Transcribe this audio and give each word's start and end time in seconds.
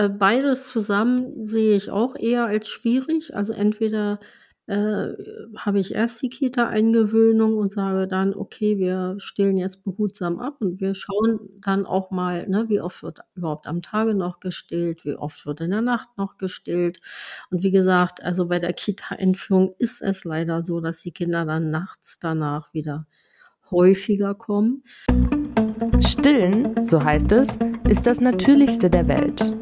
Äh, 0.00 0.08
beides 0.08 0.68
zusammen 0.68 1.46
sehe 1.46 1.76
ich 1.76 1.90
auch 1.90 2.16
eher 2.16 2.46
als 2.46 2.68
schwierig. 2.68 3.36
Also 3.36 3.52
entweder 3.52 4.18
äh, 4.66 5.08
habe 5.56 5.78
ich 5.78 5.94
erst 5.94 6.22
die 6.22 6.30
Kita-Eingewöhnung 6.30 7.58
und 7.58 7.70
sage 7.70 8.08
dann, 8.08 8.32
okay, 8.32 8.78
wir 8.78 9.16
stillen 9.18 9.58
jetzt 9.58 9.84
behutsam 9.84 10.40
ab 10.40 10.56
und 10.60 10.80
wir 10.80 10.94
schauen 10.94 11.40
dann 11.60 11.84
auch 11.84 12.10
mal, 12.10 12.48
ne, 12.48 12.70
wie 12.70 12.80
oft 12.80 13.02
wird 13.02 13.18
überhaupt 13.34 13.66
am 13.66 13.82
Tage 13.82 14.14
noch 14.14 14.40
gestillt, 14.40 15.04
wie 15.04 15.16
oft 15.16 15.44
wird 15.44 15.60
in 15.60 15.70
der 15.70 15.82
Nacht 15.82 16.08
noch 16.16 16.38
gestillt. 16.38 17.00
Und 17.50 17.62
wie 17.62 17.70
gesagt, 17.70 18.22
also 18.22 18.48
bei 18.48 18.58
der 18.58 18.72
Kita-Einführung 18.72 19.74
ist 19.76 20.00
es 20.00 20.24
leider 20.24 20.64
so, 20.64 20.80
dass 20.80 21.02
die 21.02 21.12
Kinder 21.12 21.44
dann 21.44 21.68
nachts 21.68 22.18
danach 22.18 22.72
wieder 22.72 23.06
häufiger 23.70 24.34
kommen. 24.34 24.82
Stillen, 26.00 26.86
so 26.86 27.04
heißt 27.04 27.32
es, 27.32 27.58
ist 27.86 28.06
das 28.06 28.20
Natürlichste 28.20 28.88
der 28.88 29.06
Welt. 29.06 29.52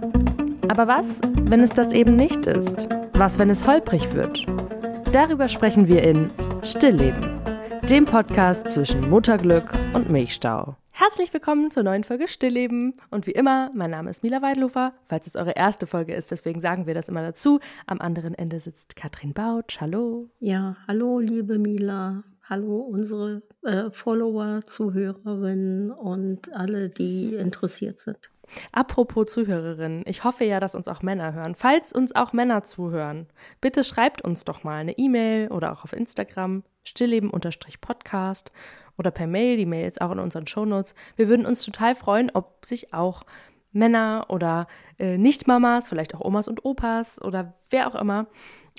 Aber 0.68 0.86
was, 0.86 1.20
wenn 1.44 1.60
es 1.60 1.70
das 1.70 1.92
eben 1.92 2.14
nicht 2.14 2.44
ist? 2.44 2.88
Was, 3.14 3.38
wenn 3.38 3.48
es 3.48 3.66
holprig 3.66 4.14
wird? 4.14 4.44
Darüber 5.12 5.48
sprechen 5.48 5.88
wir 5.88 6.02
in 6.02 6.30
Stillleben, 6.62 7.40
dem 7.88 8.04
Podcast 8.04 8.68
zwischen 8.68 9.08
Mutterglück 9.08 9.70
und 9.94 10.10
Milchstau. 10.10 10.76
Herzlich 10.90 11.32
willkommen 11.32 11.70
zur 11.70 11.84
neuen 11.84 12.04
Folge 12.04 12.28
Stillleben. 12.28 12.92
Und 13.10 13.26
wie 13.26 13.30
immer, 13.32 13.70
mein 13.72 13.90
Name 13.90 14.10
ist 14.10 14.22
Mila 14.22 14.42
Weidlofer, 14.42 14.92
falls 15.06 15.26
es 15.26 15.36
eure 15.36 15.52
erste 15.52 15.86
Folge 15.86 16.14
ist, 16.14 16.30
deswegen 16.30 16.60
sagen 16.60 16.86
wir 16.86 16.92
das 16.92 17.08
immer 17.08 17.22
dazu. 17.22 17.60
Am 17.86 18.00
anderen 18.00 18.34
Ende 18.34 18.60
sitzt 18.60 18.94
Katrin 18.94 19.32
Bautsch. 19.32 19.80
Hallo. 19.80 20.28
Ja, 20.38 20.76
hallo, 20.86 21.18
liebe 21.18 21.58
Mila. 21.58 22.24
Hallo, 22.42 22.80
unsere 22.80 23.42
äh, 23.62 23.90
Follower, 23.90 24.60
Zuhörerinnen 24.66 25.92
und 25.92 26.54
alle, 26.54 26.90
die 26.90 27.34
interessiert 27.34 28.00
sind. 28.00 28.30
Apropos 28.72 29.26
Zuhörerinnen, 29.30 30.02
ich 30.06 30.24
hoffe 30.24 30.44
ja, 30.44 30.60
dass 30.60 30.74
uns 30.74 30.88
auch 30.88 31.02
Männer 31.02 31.32
hören. 31.32 31.54
Falls 31.54 31.92
uns 31.92 32.14
auch 32.14 32.32
Männer 32.32 32.64
zuhören, 32.64 33.26
bitte 33.60 33.84
schreibt 33.84 34.22
uns 34.22 34.44
doch 34.44 34.64
mal 34.64 34.78
eine 34.78 34.96
E-Mail 34.98 35.48
oder 35.48 35.72
auch 35.72 35.84
auf 35.84 35.92
Instagram 35.92 36.62
stillleben-podcast 36.84 38.52
oder 38.96 39.10
per 39.10 39.26
Mail, 39.26 39.56
die 39.56 39.66
Mail 39.66 39.86
ist 39.86 40.00
auch 40.00 40.10
in 40.10 40.18
unseren 40.18 40.46
Shownotes. 40.46 40.94
Wir 41.16 41.28
würden 41.28 41.46
uns 41.46 41.62
total 41.62 41.94
freuen, 41.94 42.30
ob 42.34 42.64
sich 42.64 42.92
auch 42.92 43.22
Männer 43.72 44.26
oder 44.28 44.66
äh, 44.98 45.18
Nicht-Mamas, 45.18 45.88
vielleicht 45.88 46.14
auch 46.14 46.20
Omas 46.20 46.48
und 46.48 46.64
Opas 46.64 47.20
oder 47.20 47.54
wer 47.70 47.86
auch 47.86 47.94
immer, 47.94 48.26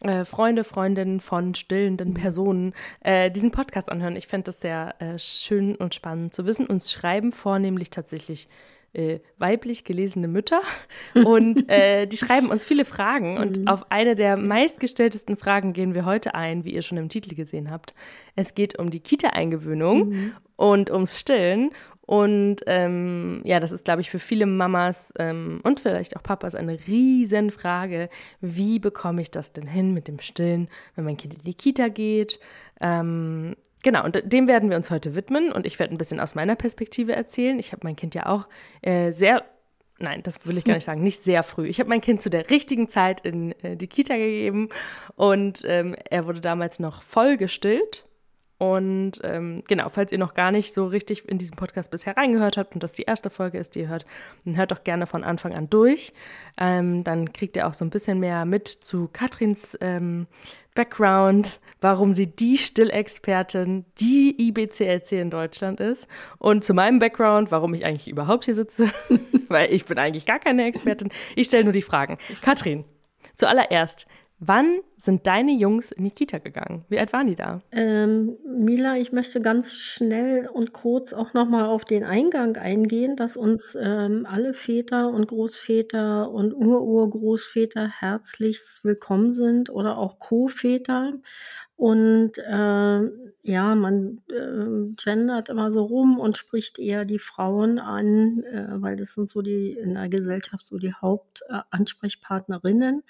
äh, 0.02 0.25
Freunde, 0.25 0.63
Freundinnen 0.63 1.19
von 1.19 1.55
stillenden 1.55 2.13
Personen 2.13 2.73
äh, 3.02 3.30
diesen 3.31 3.52
Podcast 3.52 3.89
anhören. 3.89 4.15
Ich 4.15 4.27
fände 4.27 4.45
das 4.45 4.61
sehr 4.61 4.95
äh, 4.99 5.19
schön 5.19 5.75
und 5.75 5.93
spannend 5.93 6.33
zu 6.33 6.45
wissen. 6.45 6.67
Uns 6.67 6.91
schreiben 6.91 7.31
vornehmlich 7.31 7.89
tatsächlich 7.89 8.49
äh, 8.93 9.19
weiblich 9.37 9.83
gelesene 9.83 10.27
Mütter 10.27 10.61
und 11.13 11.69
äh, 11.69 12.07
die 12.07 12.17
schreiben 12.17 12.49
uns 12.49 12.65
viele 12.65 12.85
Fragen 12.85 13.37
und 13.37 13.59
mhm. 13.59 13.67
auf 13.67 13.91
eine 13.91 14.15
der 14.15 14.37
meistgestelltesten 14.37 15.37
Fragen 15.37 15.73
gehen 15.73 15.93
wir 15.93 16.05
heute 16.05 16.35
ein, 16.35 16.63
wie 16.65 16.73
ihr 16.73 16.81
schon 16.81 16.97
im 16.97 17.09
Titel 17.09 17.35
gesehen 17.35 17.71
habt. 17.71 17.93
Es 18.35 18.55
geht 18.55 18.79
um 18.79 18.89
die 18.89 18.99
Kita-Eingewöhnung 18.99 20.09
mhm. 20.09 20.33
und 20.55 20.91
ums 20.91 21.19
Stillen 21.19 21.71
und 22.09 22.61
ähm, 22.65 23.41
ja, 23.43 23.59
das 23.59 23.71
ist, 23.71 23.85
glaube 23.85 24.01
ich, 24.01 24.09
für 24.09 24.17
viele 24.17 24.47
Mamas 24.47 25.13
ähm, 25.19 25.59
und 25.61 25.79
vielleicht 25.79 26.17
auch 26.17 26.23
Papas 26.23 26.55
eine 26.55 26.79
Riesenfrage. 26.87 28.09
Wie 28.41 28.79
bekomme 28.79 29.21
ich 29.21 29.29
das 29.29 29.53
denn 29.53 29.67
hin 29.67 29.93
mit 29.93 30.07
dem 30.07 30.19
Stillen, 30.19 30.69
wenn 30.95 31.05
mein 31.05 31.17
Kind 31.17 31.35
in 31.35 31.41
die 31.43 31.53
Kita 31.53 31.89
geht? 31.89 32.39
Ähm, 32.81 33.55
Genau, 33.83 34.03
und 34.03 34.22
dem 34.25 34.47
werden 34.47 34.69
wir 34.69 34.77
uns 34.77 34.91
heute 34.91 35.16
widmen 35.16 35.52
und 35.52 35.66
ich 35.66 35.80
werde 35.80 35.94
ein 35.94 35.97
bisschen 35.97 36.19
aus 36.19 36.35
meiner 36.35 36.55
Perspektive 36.55 37.13
erzählen. 37.13 37.59
Ich 37.59 37.72
habe 37.72 37.81
mein 37.83 37.95
Kind 37.95 38.13
ja 38.13 38.25
auch 38.25 38.47
äh, 38.81 39.11
sehr, 39.11 39.45
nein, 39.99 40.21
das 40.23 40.45
will 40.45 40.58
ich 40.58 40.66
gar 40.66 40.73
nicht 40.73 40.83
sagen, 40.83 41.02
nicht 41.02 41.23
sehr 41.23 41.44
früh. 41.44 41.67
Ich 41.67 41.80
habe 41.80 41.89
mein 41.89 42.02
Kind 42.02 42.21
zu 42.21 42.30
der 42.30 42.49
richtigen 42.49 42.89
Zeit 42.89 43.21
in 43.21 43.53
äh, 43.63 43.77
die 43.77 43.88
Kita 43.88 44.17
gegeben 44.17 44.69
und 45.16 45.63
ähm, 45.66 45.95
er 46.09 46.25
wurde 46.25 46.41
damals 46.41 46.80
noch 46.80 47.03
voll 47.03 47.38
gestillt. 47.38 48.08
Und 48.59 49.21
ähm, 49.23 49.64
genau, 49.70 49.87
falls 49.87 50.11
ihr 50.11 50.17
noch 50.17 50.33
gar 50.33 50.52
nicht 50.52 50.73
so 50.73 50.86
richtig 50.86 51.27
in 51.30 51.37
diesen 51.37 51.55
Podcast 51.55 51.89
bisher 51.92 52.17
reingehört 52.17 52.58
habt 52.58 52.73
und 52.73 52.83
das 52.83 52.92
die 52.92 53.03
erste 53.03 53.30
Folge 53.30 53.58
ist, 53.58 53.73
die 53.73 53.80
ihr 53.80 53.87
hört, 53.87 54.05
dann 54.43 54.58
hört 54.58 54.71
doch 54.71 54.83
gerne 54.83 55.08
von 55.08 55.23
Anfang 55.23 55.53
an 55.53 55.70
durch. 55.70 56.11
Ähm, 56.59 57.05
dann 57.05 57.31
kriegt 57.31 57.55
ihr 57.55 57.67
auch 57.67 57.73
so 57.73 57.86
ein 57.86 57.89
bisschen 57.89 58.20
mehr 58.20 58.43
mit 58.43 58.67
zu 58.67 59.09
Katrins 59.14 59.77
ähm, 59.80 60.27
Background, 60.75 61.61
warum 61.80 62.11
sie 62.11 62.27
die 62.27 62.58
Stillexpertin, 62.58 63.86
die 63.97 64.36
IBCLC 64.49 65.14
in 65.14 65.30
Deutschland 65.30 65.80
ist. 65.80 66.09
Und 66.37 66.65
zu 66.65 66.73
meinem 66.73 66.99
Background, 66.99 67.52
warum 67.52 67.73
ich 67.73 67.86
eigentlich 67.86 68.09
überhaupt 68.09 68.43
hier 68.43 68.55
sitze, 68.55 68.91
weil 69.47 69.73
ich 69.73 69.86
bin 69.86 69.97
eigentlich 69.97 70.26
gar 70.26 70.39
keine 70.39 70.65
Expertin. 70.65 71.14
Ich 71.37 71.47
stelle 71.47 71.64
nur 71.64 71.73
die 71.73 71.81
Fragen. 71.81 72.17
Katrin, 72.41 72.83
zuallererst, 73.36 74.05
Wann 74.39 74.80
sind 74.99 75.27
deine 75.27 75.54
Jungs 75.54 75.92
in 75.92 76.04
die 76.04 76.11
Kita 76.11 76.39
gegangen? 76.39 76.86
Wie 76.89 76.99
alt 76.99 77.14
waren 77.14 77.27
die 77.27 77.36
da? 77.36 77.61
Ähm, 77.71 78.37
Mila, 78.45 78.98
ich 78.98 79.11
möchte 79.11 79.42
ganz 79.42 79.76
schnell 79.76 80.48
und 80.48 80.73
kurz 80.73 81.14
auch 81.14 81.33
nochmal 81.33 81.65
auf 81.65 81.86
den 81.86 82.04
Eingang 82.04 82.58
eingehen, 82.58 83.15
dass 83.15 83.38
uns 83.38 83.77
ähm, 83.80 84.27
alle 84.30 84.54
Väter 84.54 85.09
und 85.09 85.27
Großväter 85.27 86.30
und 86.30 86.54
Ururgroßväter 86.54 87.88
herzlichst 87.88 88.83
willkommen 88.83 89.32
sind 89.32 89.70
oder 89.70 89.98
auch 89.98 90.20
Co-Väter. 90.20 91.14
Und 91.80 92.38
äh, 92.38 93.02
ja, 93.42 93.76
man 93.76 94.21
äh, 94.27 94.93
gendert 95.02 95.48
immer 95.48 95.71
so 95.71 95.86
rum 95.86 96.20
und 96.20 96.36
spricht 96.36 96.77
eher 96.77 97.05
die 97.05 97.20
Frauen 97.20 97.80
an, 97.80 98.43
äh, 98.43 98.67
weil 98.71 98.98
das 98.98 99.14
sind 99.14 99.30
so 99.30 99.42
die 99.42 99.71
in 99.71 99.93
der 99.93 100.09
Gesellschaft 100.09 100.67
so 100.67 100.77
die 100.77 100.93
Hauptansprechpartnerinnen. 100.93 103.04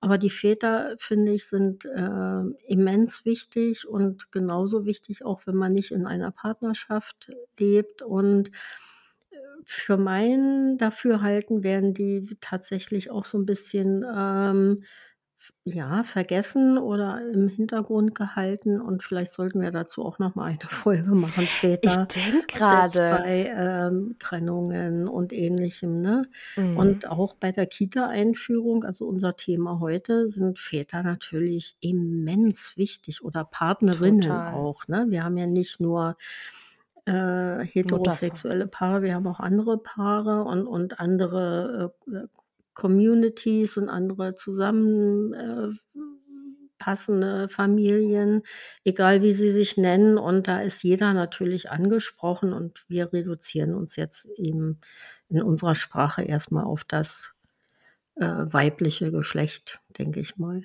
Aber 0.00 0.18
die 0.18 0.28
Väter, 0.28 0.96
finde 0.98 1.29
ich, 1.32 1.46
sind 1.46 1.84
äh, 1.84 2.42
immens 2.66 3.24
wichtig 3.24 3.86
und 3.88 4.30
genauso 4.32 4.84
wichtig, 4.86 5.24
auch 5.24 5.46
wenn 5.46 5.56
man 5.56 5.72
nicht 5.72 5.90
in 5.92 6.06
einer 6.06 6.30
Partnerschaft 6.30 7.30
lebt. 7.58 8.02
Und 8.02 8.48
äh, 9.30 9.36
für 9.64 9.96
mein 9.96 10.78
Dafürhalten 10.78 11.62
werden 11.62 11.94
die 11.94 12.36
tatsächlich 12.40 13.10
auch 13.10 13.24
so 13.24 13.38
ein 13.38 13.46
bisschen 13.46 14.04
ähm, 14.16 14.84
ja, 15.64 16.02
vergessen 16.04 16.78
oder 16.78 17.22
im 17.32 17.48
Hintergrund 17.48 18.14
gehalten 18.14 18.80
und 18.80 19.02
vielleicht 19.02 19.32
sollten 19.32 19.60
wir 19.60 19.70
dazu 19.70 20.04
auch 20.04 20.18
noch 20.18 20.34
mal 20.34 20.44
eine 20.44 20.58
Folge 20.68 21.14
machen 21.14 21.46
Väter. 21.46 22.06
Ich 22.08 22.22
denke 22.22 22.46
gerade 22.46 23.18
bei 23.22 23.52
ähm, 23.54 24.16
Trennungen 24.18 25.08
und 25.08 25.32
ähnlichem, 25.32 26.00
ne? 26.00 26.28
Mhm. 26.56 26.76
Und 26.76 27.08
auch 27.08 27.34
bei 27.34 27.52
der 27.52 27.66
Kita-Einführung, 27.66 28.84
also 28.84 29.06
unser 29.06 29.36
Thema 29.36 29.80
heute, 29.80 30.28
sind 30.28 30.58
Väter 30.58 31.02
natürlich 31.02 31.76
immens 31.80 32.76
wichtig 32.76 33.24
oder 33.24 33.44
Partnerinnen 33.44 34.22
Total. 34.22 34.54
auch, 34.54 34.88
ne? 34.88 35.06
Wir 35.08 35.24
haben 35.24 35.36
ja 35.38 35.46
nicht 35.46 35.80
nur 35.80 36.16
äh, 37.06 37.64
heterosexuelle 37.64 38.66
Paare, 38.66 39.02
wir 39.02 39.14
haben 39.14 39.26
auch 39.26 39.40
andere 39.40 39.78
Paare 39.78 40.44
und, 40.44 40.66
und 40.66 41.00
andere 41.00 41.94
äh, 42.06 42.26
Communities 42.74 43.76
und 43.76 43.88
andere 43.88 44.34
zusammenpassende 44.34 45.78
äh, 47.44 47.48
Familien, 47.48 48.42
egal 48.84 49.22
wie 49.22 49.32
sie 49.32 49.50
sich 49.50 49.76
nennen. 49.76 50.18
Und 50.18 50.48
da 50.48 50.60
ist 50.60 50.82
jeder 50.82 51.12
natürlich 51.14 51.70
angesprochen 51.70 52.52
und 52.52 52.84
wir 52.88 53.12
reduzieren 53.12 53.74
uns 53.74 53.96
jetzt 53.96 54.26
eben 54.36 54.80
in 55.28 55.42
unserer 55.42 55.74
Sprache 55.74 56.22
erstmal 56.22 56.64
auf 56.64 56.84
das 56.84 57.32
äh, 58.16 58.26
weibliche 58.26 59.10
Geschlecht, 59.12 59.80
denke 59.98 60.20
ich 60.20 60.36
mal. 60.36 60.64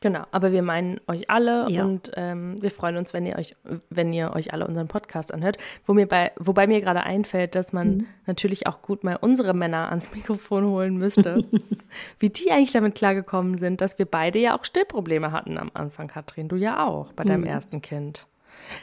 Genau, 0.00 0.22
aber 0.30 0.52
wir 0.52 0.62
meinen 0.62 1.00
euch 1.08 1.28
alle 1.28 1.68
ja. 1.68 1.82
und 1.82 2.12
ähm, 2.14 2.54
wir 2.62 2.70
freuen 2.70 2.96
uns, 2.96 3.12
wenn 3.12 3.26
ihr 3.26 3.36
euch, 3.36 3.56
wenn 3.90 4.12
ihr 4.12 4.32
euch 4.32 4.52
alle 4.52 4.64
unseren 4.64 4.86
Podcast 4.86 5.34
anhört. 5.34 5.58
Wo 5.84 5.92
mir 5.92 6.06
bei, 6.06 6.30
wobei 6.38 6.68
mir 6.68 6.80
gerade 6.80 7.02
einfällt, 7.02 7.56
dass 7.56 7.72
man 7.72 7.88
mhm. 7.88 8.06
natürlich 8.26 8.68
auch 8.68 8.80
gut 8.80 9.02
mal 9.02 9.16
unsere 9.16 9.54
Männer 9.54 9.88
ans 9.88 10.12
Mikrofon 10.14 10.66
holen 10.66 10.96
müsste, 10.98 11.44
wie 12.20 12.30
die 12.30 12.52
eigentlich 12.52 12.72
damit 12.72 12.94
klargekommen 12.94 13.58
sind, 13.58 13.80
dass 13.80 13.98
wir 13.98 14.06
beide 14.06 14.38
ja 14.38 14.56
auch 14.56 14.64
Stillprobleme 14.64 15.32
hatten 15.32 15.58
am 15.58 15.70
Anfang, 15.74 16.06
Katrin. 16.06 16.48
Du 16.48 16.54
ja 16.54 16.86
auch 16.86 17.12
bei 17.14 17.24
deinem 17.24 17.40
mhm. 17.40 17.48
ersten 17.48 17.82
Kind. 17.82 18.26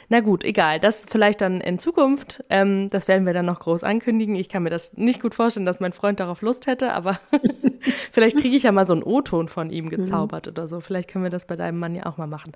Na 0.08 0.20
gut, 0.20 0.44
egal. 0.44 0.80
Das 0.80 1.02
vielleicht 1.08 1.40
dann 1.40 1.60
in 1.60 1.78
Zukunft. 1.78 2.44
Ähm, 2.50 2.90
das 2.90 3.08
werden 3.08 3.26
wir 3.26 3.32
dann 3.32 3.46
noch 3.46 3.60
groß 3.60 3.84
ankündigen. 3.84 4.34
Ich 4.34 4.48
kann 4.48 4.62
mir 4.62 4.70
das 4.70 4.96
nicht 4.96 5.20
gut 5.20 5.34
vorstellen, 5.34 5.66
dass 5.66 5.80
mein 5.80 5.92
Freund 5.92 6.20
darauf 6.20 6.42
Lust 6.42 6.66
hätte, 6.66 6.92
aber 6.92 7.20
vielleicht 8.12 8.36
kriege 8.38 8.56
ich 8.56 8.64
ja 8.64 8.72
mal 8.72 8.86
so 8.86 8.92
einen 8.92 9.02
O-Ton 9.02 9.48
von 9.48 9.70
ihm 9.70 9.88
gezaubert 9.88 10.46
mhm. 10.46 10.52
oder 10.52 10.68
so. 10.68 10.80
Vielleicht 10.80 11.10
können 11.10 11.24
wir 11.24 11.30
das 11.30 11.46
bei 11.46 11.56
deinem 11.56 11.78
Mann 11.78 11.94
ja 11.94 12.06
auch 12.06 12.16
mal 12.16 12.26
machen. 12.26 12.52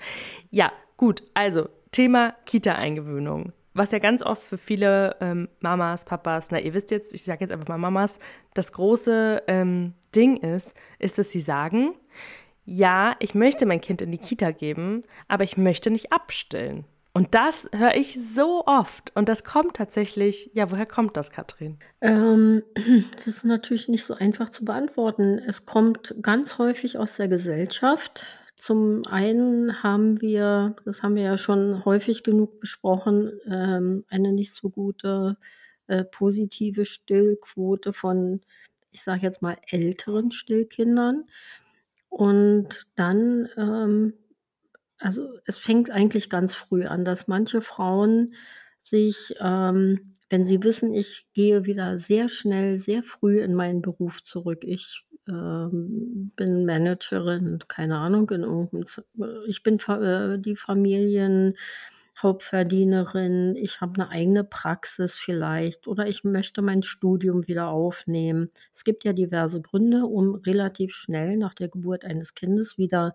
Ja, 0.51 0.73
gut. 0.97 1.23
Also, 1.35 1.69
Thema 1.93 2.35
Kita-Eingewöhnung. 2.47 3.53
Was 3.73 3.93
ja 3.93 4.01
ganz 4.01 4.23
oft 4.23 4.43
für 4.43 4.59
viele 4.59 5.17
ähm, 5.21 5.49
Mamas, 5.61 6.05
Papas, 6.05 6.51
na, 6.51 6.61
ihr 6.61 6.75
wisst 6.75 6.91
jetzt, 6.91 7.15
ich 7.15 7.23
sage 7.23 7.45
jetzt 7.45 7.53
einfach 7.53 7.69
mal 7.69 7.79
Mamas, 7.79 8.19
das 8.55 8.73
große 8.73 9.45
ähm, 9.47 9.95
Ding 10.15 10.39
ist, 10.39 10.75
ist, 10.99 11.19
dass 11.19 11.31
sie 11.31 11.41
sagen, 11.41 11.95
ja, 12.65 13.17
ich 13.21 13.35
möchte 13.35 13.67
mein 13.67 13.81
Kind 13.81 14.03
in 14.03 14.11
die 14.11 14.19
Kita 14.19 14.51
geben, 14.51 15.03
aber 15.29 15.45
ich 15.45 15.57
möchte 15.57 15.91
nicht 15.91 16.13
abstillen. 16.13 16.85
Und 17.13 17.35
das 17.35 17.69
höre 17.75 17.97
ich 17.97 18.19
so 18.23 18.65
oft. 18.67 19.15
Und 19.17 19.29
das 19.29 19.43
kommt 19.43 19.77
tatsächlich, 19.77 20.51
ja, 20.55 20.71
woher 20.71 20.87
kommt 20.87 21.17
das, 21.17 21.33
Katrin? 21.33 21.79
Ähm, 22.01 22.63
das 23.17 23.27
ist 23.27 23.45
natürlich 23.45 23.89
nicht 23.89 24.05
so 24.05 24.15
einfach 24.15 24.51
zu 24.51 24.65
beantworten. 24.65 25.39
Es 25.39 25.67
kommt 25.67 26.15
ganz 26.23 26.59
häufig 26.59 26.99
aus 26.99 27.17
der 27.17 27.29
Gesellschaft. 27.29 28.25
Zum 28.57 29.05
einen 29.07 29.83
haben 29.83 30.21
wir, 30.21 30.77
das 30.85 31.03
haben 31.03 31.17
wir 31.17 31.23
ja 31.23 31.39
schon 31.39 31.85
häufig 31.85 32.23
genug 32.23 32.61
besprochen, 32.61 33.33
ähm, 33.47 34.05
eine 34.09 34.33
nicht 34.33 34.53
so 34.53 34.69
gute 34.69 35.37
äh, 35.89 36.05
positive 36.05 36.85
Stillquote 36.85 37.93
von, 37.93 38.43
ich 38.93 39.03
sage 39.03 39.23
jetzt 39.23 39.43
mal, 39.43 39.57
älteren 39.67 40.31
Stillkindern. 40.31 41.25
Und 42.09 42.87
dann 42.97 43.49
ähm, 43.57 44.13
also 45.01 45.39
es 45.47 45.59
fängt 45.59 45.91
eigentlich 45.91 46.31
ganz 46.31 46.55
früh 46.55 46.85
an, 46.85 47.05
dass 47.05 47.27
manche 47.27 47.63
Frauen 47.63 48.35
sich, 48.79 49.35
ähm, 49.41 50.15
wenn 50.29 50.47
sie 50.47 50.63
wissen, 50.63 50.93
ich 50.93 51.27
gehe 51.33 51.65
wieder 51.65 51.99
sehr 51.99 52.29
schnell, 52.29 52.79
sehr 52.79 53.03
früh 53.03 53.41
in 53.41 53.55
meinen 53.55 53.83
Beruf 53.83 54.23
zurück. 54.23 54.63
Ich 54.63 55.05
ähm, 55.29 56.33
bin 56.37 56.67
Managerin, 56.67 57.59
keine 57.67 57.97
Ahnung, 57.97 58.31
in 58.31 58.45
ich 59.47 59.63
bin 59.63 59.79
äh, 59.89 60.39
die 60.39 60.57
Familienhauptverdienerin, 60.57 63.57
ich 63.57 63.81
habe 63.81 64.01
eine 64.01 64.11
eigene 64.11 64.45
Praxis 64.45 65.17
vielleicht 65.17 65.87
oder 65.87 66.07
ich 66.07 66.25
möchte 66.25 66.63
mein 66.63 66.83
Studium 66.83 67.47
wieder 67.47 67.69
aufnehmen. 67.69 68.51
Es 68.73 68.85
gibt 68.85 69.05
ja 69.05 69.13
diverse 69.13 69.61
Gründe, 69.61 70.07
um 70.07 70.35
relativ 70.35 70.95
schnell 70.95 71.37
nach 71.37 71.55
der 71.55 71.69
Geburt 71.69 72.05
eines 72.05 72.35
Kindes 72.35 72.79
wieder 72.79 73.15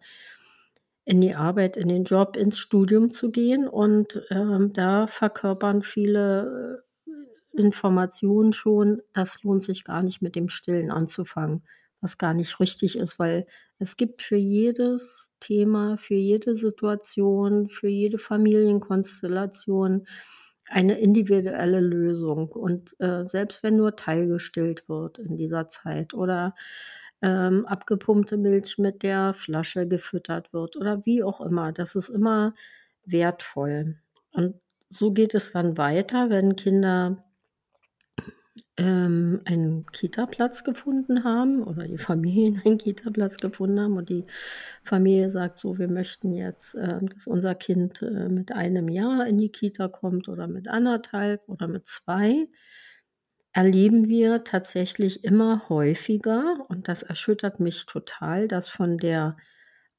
in 1.05 1.21
die 1.21 1.35
Arbeit, 1.35 1.77
in 1.77 1.87
den 1.87 2.03
Job, 2.03 2.35
ins 2.35 2.57
Studium 2.57 3.11
zu 3.11 3.31
gehen. 3.31 3.67
Und 3.67 4.21
ähm, 4.31 4.73
da 4.73 5.07
verkörpern 5.07 5.83
viele 5.83 6.83
äh, 7.07 7.59
Informationen 7.61 8.53
schon, 8.53 9.01
das 9.13 9.43
lohnt 9.43 9.63
sich 9.63 9.83
gar 9.83 10.03
nicht 10.03 10.21
mit 10.21 10.35
dem 10.35 10.49
Stillen 10.49 10.91
anzufangen, 10.91 11.63
was 12.01 12.17
gar 12.17 12.33
nicht 12.33 12.59
richtig 12.59 12.97
ist, 12.97 13.19
weil 13.19 13.45
es 13.79 13.97
gibt 13.97 14.21
für 14.21 14.35
jedes 14.35 15.31
Thema, 15.39 15.97
für 15.97 16.15
jede 16.15 16.55
Situation, 16.55 17.69
für 17.69 17.87
jede 17.87 18.17
Familienkonstellation 18.17 20.07
eine 20.67 20.97
individuelle 20.99 21.79
Lösung. 21.79 22.49
Und 22.49 22.99
äh, 22.99 23.27
selbst 23.27 23.63
wenn 23.63 23.77
nur 23.77 23.95
teilgestillt 23.95 24.89
wird 24.89 25.19
in 25.19 25.37
dieser 25.37 25.69
Zeit 25.69 26.13
oder 26.13 26.55
ähm, 27.21 27.65
abgepumpte 27.65 28.37
Milch 28.37 28.77
mit 28.77 29.03
der 29.03 29.33
Flasche 29.33 29.87
gefüttert 29.87 30.53
wird 30.53 30.75
oder 30.75 31.05
wie 31.05 31.23
auch 31.23 31.41
immer. 31.41 31.71
Das 31.71 31.95
ist 31.95 32.09
immer 32.09 32.53
wertvoll. 33.05 33.97
Und 34.31 34.55
so 34.89 35.11
geht 35.11 35.33
es 35.35 35.51
dann 35.51 35.77
weiter, 35.77 36.29
wenn 36.29 36.55
Kinder 36.55 37.23
ähm, 38.77 39.41
einen 39.45 39.85
Kita-Platz 39.87 40.63
gefunden 40.63 41.23
haben 41.23 41.63
oder 41.63 41.87
die 41.87 41.97
Familien 41.97 42.61
einen 42.65 42.77
Kita-Platz 42.77 43.37
gefunden 43.37 43.79
haben 43.79 43.97
und 43.97 44.09
die 44.09 44.25
Familie 44.83 45.29
sagt 45.29 45.59
so, 45.59 45.77
wir 45.77 45.87
möchten 45.87 46.33
jetzt, 46.33 46.75
äh, 46.75 46.99
dass 47.01 47.27
unser 47.27 47.55
Kind 47.55 48.01
äh, 48.01 48.29
mit 48.29 48.51
einem 48.51 48.89
Jahr 48.89 49.27
in 49.27 49.37
die 49.37 49.49
Kita 49.49 49.87
kommt 49.87 50.27
oder 50.27 50.47
mit 50.47 50.67
anderthalb 50.67 51.47
oder 51.47 51.67
mit 51.67 51.85
zwei 51.85 52.47
erleben 53.55 54.09
wir 54.09 54.43
tatsächlich 54.43 55.23
immer 55.23 55.69
häufiger, 55.69 56.65
und 56.67 56.89
das 56.89 57.03
erschüttert 57.03 57.61
mich 57.61 57.85
total, 57.85 58.49
dass 58.49 58.67
von 58.67 58.97
der 58.97 59.37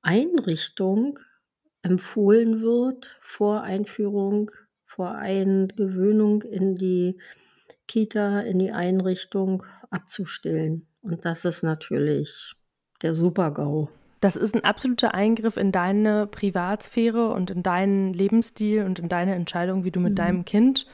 Einrichtung 0.02 1.18
empfohlen 1.80 2.60
wird, 2.60 3.16
vor 3.18 3.62
Einführung, 3.62 4.50
vor 4.84 5.14
Eingewöhnung 5.14 6.42
in 6.42 6.74
die 6.74 7.18
Kita, 7.88 8.40
in 8.40 8.58
die 8.58 8.72
Einrichtung 8.72 9.64
abzustillen. 9.88 10.86
Und 11.00 11.24
das 11.24 11.46
ist 11.46 11.62
natürlich 11.62 12.56
der 13.00 13.14
Super-GAU. 13.14 13.88
Das 14.20 14.36
ist 14.36 14.54
ein 14.54 14.64
absoluter 14.64 15.14
Eingriff 15.14 15.56
in 15.56 15.72
deine 15.72 16.26
Privatsphäre 16.26 17.30
und 17.30 17.50
in 17.50 17.62
deinen 17.62 18.12
Lebensstil 18.12 18.84
und 18.84 18.98
in 18.98 19.08
deine 19.08 19.34
Entscheidung, 19.34 19.84
wie 19.84 19.90
du 19.90 20.00
mit 20.00 20.12
mhm. 20.12 20.16
deinem 20.16 20.44
Kind 20.44 20.86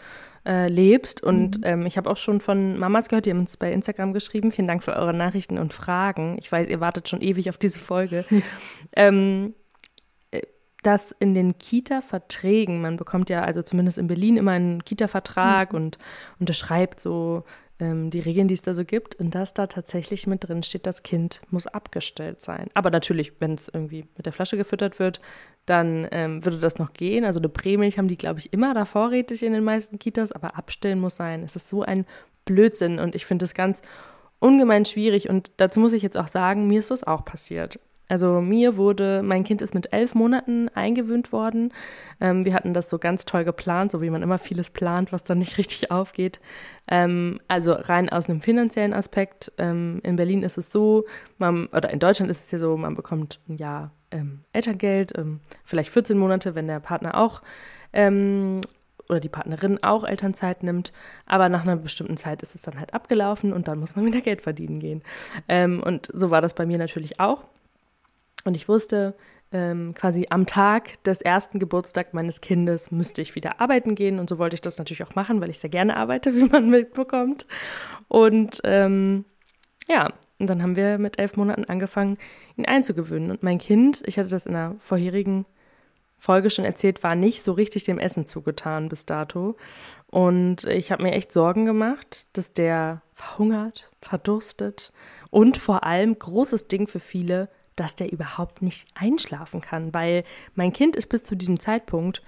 äh, 0.44 0.68
lebst. 0.68 1.22
Und 1.22 1.58
mhm. 1.58 1.64
ähm, 1.64 1.86
ich 1.86 1.96
habe 1.96 2.10
auch 2.10 2.16
schon 2.16 2.40
von 2.40 2.78
Mamas 2.78 3.08
gehört, 3.08 3.26
die 3.26 3.30
haben 3.30 3.40
uns 3.40 3.56
bei 3.56 3.72
Instagram 3.72 4.12
geschrieben. 4.12 4.52
Vielen 4.52 4.68
Dank 4.68 4.82
für 4.82 4.94
eure 4.94 5.14
Nachrichten 5.14 5.58
und 5.58 5.72
Fragen. 5.72 6.36
Ich 6.38 6.50
weiß, 6.50 6.68
ihr 6.68 6.80
wartet 6.80 7.08
schon 7.08 7.20
ewig 7.20 7.48
auf 7.50 7.58
diese 7.58 7.78
Folge. 7.78 8.24
ähm, 8.96 9.54
äh, 10.30 10.42
dass 10.82 11.12
in 11.12 11.34
den 11.34 11.58
Kita-Verträgen, 11.58 12.80
man 12.80 12.96
bekommt 12.96 13.30
ja 13.30 13.42
also 13.42 13.62
zumindest 13.62 13.98
in 13.98 14.08
Berlin 14.08 14.36
immer 14.36 14.52
einen 14.52 14.84
Kita-Vertrag 14.84 15.72
mhm. 15.72 15.78
und 15.78 15.98
unterschreibt 16.38 17.00
so 17.00 17.44
ähm, 17.82 18.10
die 18.10 18.20
Regeln, 18.20 18.48
die 18.48 18.54
es 18.54 18.62
da 18.62 18.74
so 18.74 18.84
gibt, 18.84 19.16
und 19.16 19.34
dass 19.34 19.54
da 19.54 19.66
tatsächlich 19.66 20.26
mit 20.26 20.48
drin 20.48 20.62
steht, 20.62 20.86
das 20.86 21.02
Kind 21.02 21.42
muss 21.50 21.66
abgestellt 21.66 22.40
sein. 22.40 22.68
Aber 22.74 22.90
natürlich, 22.90 23.40
wenn 23.40 23.54
es 23.54 23.68
irgendwie 23.68 24.06
mit 24.16 24.26
der 24.26 24.32
Flasche 24.32 24.56
gefüttert 24.56 24.98
wird, 24.98 25.20
dann 25.66 26.08
ähm, 26.10 26.44
würde 26.44 26.58
das 26.58 26.78
noch 26.78 26.92
gehen. 26.92 27.24
Also 27.24 27.40
eine 27.40 27.48
Prämilch 27.48 27.98
haben 27.98 28.08
die, 28.08 28.18
glaube 28.18 28.40
ich, 28.40 28.52
immer 28.52 28.74
da 28.74 28.84
vorrätig 28.84 29.42
in 29.42 29.52
den 29.52 29.64
meisten 29.64 29.98
Kitas, 29.98 30.32
aber 30.32 30.56
abstellen 30.56 31.00
muss 31.00 31.16
sein. 31.16 31.42
Es 31.42 31.56
ist 31.56 31.68
so 31.68 31.82
ein 31.82 32.04
Blödsinn 32.44 32.98
und 32.98 33.14
ich 33.14 33.26
finde 33.26 33.44
es 33.44 33.54
ganz 33.54 33.80
ungemein 34.40 34.84
schwierig 34.84 35.28
und 35.28 35.52
dazu 35.58 35.78
muss 35.78 35.92
ich 35.92 36.02
jetzt 36.02 36.18
auch 36.18 36.26
sagen, 36.26 36.66
mir 36.66 36.80
ist 36.80 36.90
das 36.90 37.04
auch 37.04 37.24
passiert. 37.24 37.78
Also 38.08 38.42
mir 38.42 38.76
wurde, 38.76 39.22
mein 39.22 39.42
Kind 39.42 39.62
ist 39.62 39.72
mit 39.72 39.92
elf 39.94 40.14
Monaten 40.14 40.68
eingewöhnt 40.74 41.32
worden. 41.32 41.72
Ähm, 42.20 42.44
wir 42.44 42.52
hatten 42.52 42.74
das 42.74 42.90
so 42.90 42.98
ganz 42.98 43.24
toll 43.24 43.44
geplant, 43.44 43.90
so 43.90 44.02
wie 44.02 44.10
man 44.10 44.22
immer 44.22 44.38
vieles 44.38 44.68
plant, 44.68 45.12
was 45.12 45.24
dann 45.24 45.38
nicht 45.38 45.56
richtig 45.58 45.90
aufgeht. 45.90 46.40
Ähm, 46.88 47.40
also 47.48 47.72
rein 47.72 48.10
aus 48.10 48.28
einem 48.28 48.42
finanziellen 48.42 48.92
Aspekt. 48.92 49.52
Ähm, 49.56 50.00
in 50.02 50.16
Berlin 50.16 50.42
ist 50.42 50.58
es 50.58 50.70
so, 50.70 51.06
man, 51.38 51.68
oder 51.68 51.88
in 51.88 52.00
Deutschland 52.00 52.30
ist 52.30 52.44
es 52.44 52.50
ja 52.50 52.58
so, 52.58 52.76
man 52.76 52.96
bekommt 52.96 53.40
ein 53.48 53.56
Jahr 53.56 53.92
ähm, 54.12 54.44
Elterngeld, 54.52 55.16
ähm, 55.16 55.40
vielleicht 55.64 55.90
14 55.90 56.16
Monate, 56.16 56.54
wenn 56.54 56.66
der 56.66 56.80
Partner 56.80 57.16
auch 57.16 57.42
ähm, 57.92 58.60
oder 59.08 59.20
die 59.20 59.28
Partnerin 59.28 59.82
auch 59.82 60.04
Elternzeit 60.04 60.62
nimmt, 60.62 60.92
aber 61.26 61.48
nach 61.48 61.62
einer 61.62 61.76
bestimmten 61.76 62.16
Zeit 62.16 62.42
ist 62.42 62.54
es 62.54 62.62
dann 62.62 62.78
halt 62.78 62.94
abgelaufen 62.94 63.52
und 63.52 63.68
dann 63.68 63.80
muss 63.80 63.96
man 63.96 64.06
wieder 64.06 64.20
Geld 64.20 64.42
verdienen 64.42 64.78
gehen. 64.78 65.02
Ähm, 65.48 65.82
und 65.82 66.10
so 66.12 66.30
war 66.30 66.40
das 66.40 66.54
bei 66.54 66.66
mir 66.66 66.78
natürlich 66.78 67.20
auch. 67.20 67.44
Und 68.44 68.56
ich 68.56 68.68
wusste, 68.68 69.14
ähm, 69.52 69.94
quasi 69.94 70.26
am 70.30 70.46
Tag 70.46 71.02
des 71.04 71.20
ersten 71.20 71.58
Geburtstags 71.58 72.12
meines 72.12 72.40
Kindes 72.40 72.90
müsste 72.90 73.22
ich 73.22 73.34
wieder 73.34 73.60
arbeiten 73.60 73.94
gehen. 73.94 74.18
Und 74.18 74.28
so 74.28 74.38
wollte 74.38 74.54
ich 74.54 74.60
das 74.60 74.78
natürlich 74.78 75.04
auch 75.04 75.14
machen, 75.14 75.40
weil 75.40 75.50
ich 75.50 75.58
sehr 75.58 75.70
gerne 75.70 75.96
arbeite, 75.96 76.34
wie 76.34 76.44
man 76.44 76.70
mitbekommt. 76.70 77.46
Und 78.08 78.60
ähm, 78.64 79.24
ja, 79.88 80.12
und 80.42 80.48
dann 80.48 80.60
haben 80.60 80.74
wir 80.74 80.98
mit 80.98 81.20
elf 81.20 81.36
Monaten 81.36 81.66
angefangen, 81.66 82.18
ihn 82.56 82.66
einzugewöhnen. 82.66 83.30
Und 83.30 83.44
mein 83.44 83.58
Kind, 83.58 84.02
ich 84.06 84.18
hatte 84.18 84.28
das 84.28 84.46
in 84.46 84.54
der 84.54 84.74
vorherigen 84.80 85.46
Folge 86.18 86.50
schon 86.50 86.64
erzählt, 86.64 87.04
war 87.04 87.14
nicht 87.14 87.44
so 87.44 87.52
richtig 87.52 87.84
dem 87.84 88.00
Essen 88.00 88.26
zugetan 88.26 88.88
bis 88.88 89.06
dato. 89.06 89.56
Und 90.08 90.64
ich 90.64 90.90
habe 90.90 91.04
mir 91.04 91.12
echt 91.12 91.32
Sorgen 91.32 91.64
gemacht, 91.64 92.26
dass 92.32 92.52
der 92.52 93.02
verhungert, 93.14 93.92
verdurstet 94.00 94.92
und 95.30 95.58
vor 95.58 95.84
allem 95.84 96.18
großes 96.18 96.66
Ding 96.66 96.88
für 96.88 96.98
viele, 96.98 97.48
dass 97.76 97.94
der 97.94 98.10
überhaupt 98.10 98.62
nicht 98.62 98.88
einschlafen 98.96 99.60
kann, 99.60 99.94
weil 99.94 100.24
mein 100.56 100.72
Kind 100.72 100.96
ist 100.96 101.08
bis 101.08 101.22
zu 101.22 101.36
diesem 101.36 101.60
Zeitpunkt 101.60 102.20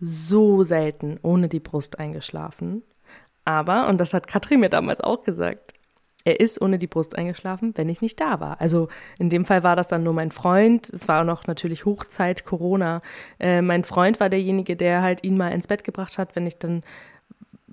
so 0.00 0.64
selten 0.64 1.20
ohne 1.22 1.48
die 1.48 1.60
Brust 1.60 2.00
eingeschlafen. 2.00 2.82
Aber, 3.44 3.86
und 3.86 3.98
das 3.98 4.12
hat 4.12 4.26
Katrin 4.26 4.58
mir 4.58 4.70
damals 4.70 5.00
auch 5.02 5.22
gesagt, 5.22 5.72
er 6.24 6.40
ist 6.40 6.60
ohne 6.60 6.78
die 6.78 6.86
Brust 6.86 7.16
eingeschlafen, 7.16 7.72
wenn 7.76 7.88
ich 7.88 8.02
nicht 8.02 8.20
da 8.20 8.40
war. 8.40 8.60
Also 8.60 8.88
in 9.18 9.30
dem 9.30 9.44
Fall 9.44 9.62
war 9.62 9.76
das 9.76 9.88
dann 9.88 10.02
nur 10.02 10.12
mein 10.12 10.30
Freund. 10.30 10.90
Es 10.90 11.08
war 11.08 11.22
auch 11.22 11.26
noch 11.26 11.46
natürlich 11.46 11.84
Hochzeit, 11.84 12.44
Corona. 12.44 13.02
Äh, 13.38 13.62
mein 13.62 13.84
Freund 13.84 14.20
war 14.20 14.28
derjenige, 14.28 14.76
der 14.76 15.02
halt 15.02 15.24
ihn 15.24 15.36
mal 15.36 15.52
ins 15.52 15.66
Bett 15.66 15.84
gebracht 15.84 16.18
hat, 16.18 16.36
wenn 16.36 16.46
ich 16.46 16.58
dann 16.58 16.82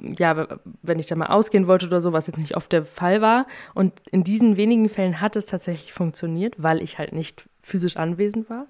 ja, 0.02 0.48
wenn 0.84 1.00
ich 1.00 1.08
da 1.08 1.16
mal 1.16 1.28
ausgehen 1.28 1.66
wollte 1.66 1.88
oder 1.88 2.02
so, 2.02 2.14
was 2.14 2.28
jetzt 2.28 2.38
nicht 2.38 2.56
oft 2.56 2.72
der 2.72 2.86
Fall 2.86 3.22
war. 3.22 3.48
Und 3.74 3.94
in 4.12 4.24
diesen 4.24 4.56
wenigen 4.56 4.90
Fällen 4.90 5.22
hat 5.22 5.36
es 5.36 5.48
tatsächlich 5.48 5.92
funktioniert, 5.92 6.54
weil 6.58 6.82
ich 6.84 7.00
halt 7.00 7.14
nicht 7.14 7.50
physisch 7.64 7.98
anwesend 7.98 8.50
war. 8.50 8.68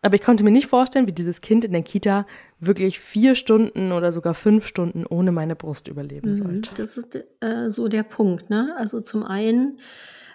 Aber 0.00 0.14
ich 0.14 0.22
konnte 0.22 0.44
mir 0.44 0.50
nicht 0.50 0.66
vorstellen, 0.66 1.06
wie 1.06 1.12
dieses 1.12 1.40
Kind 1.40 1.64
in 1.64 1.72
der 1.72 1.82
Kita 1.82 2.26
wirklich 2.60 3.00
vier 3.00 3.34
Stunden 3.34 3.92
oder 3.92 4.12
sogar 4.12 4.34
fünf 4.34 4.66
Stunden 4.66 5.04
ohne 5.06 5.32
meine 5.32 5.56
Brust 5.56 5.88
überleben 5.88 6.30
mhm, 6.30 6.36
sollte. 6.36 6.70
Das 6.76 6.96
ist 6.96 7.26
äh, 7.40 7.70
so 7.70 7.88
der 7.88 8.04
Punkt, 8.04 8.48
ne? 8.50 8.74
Also 8.78 9.00
zum 9.00 9.24
einen 9.24 9.80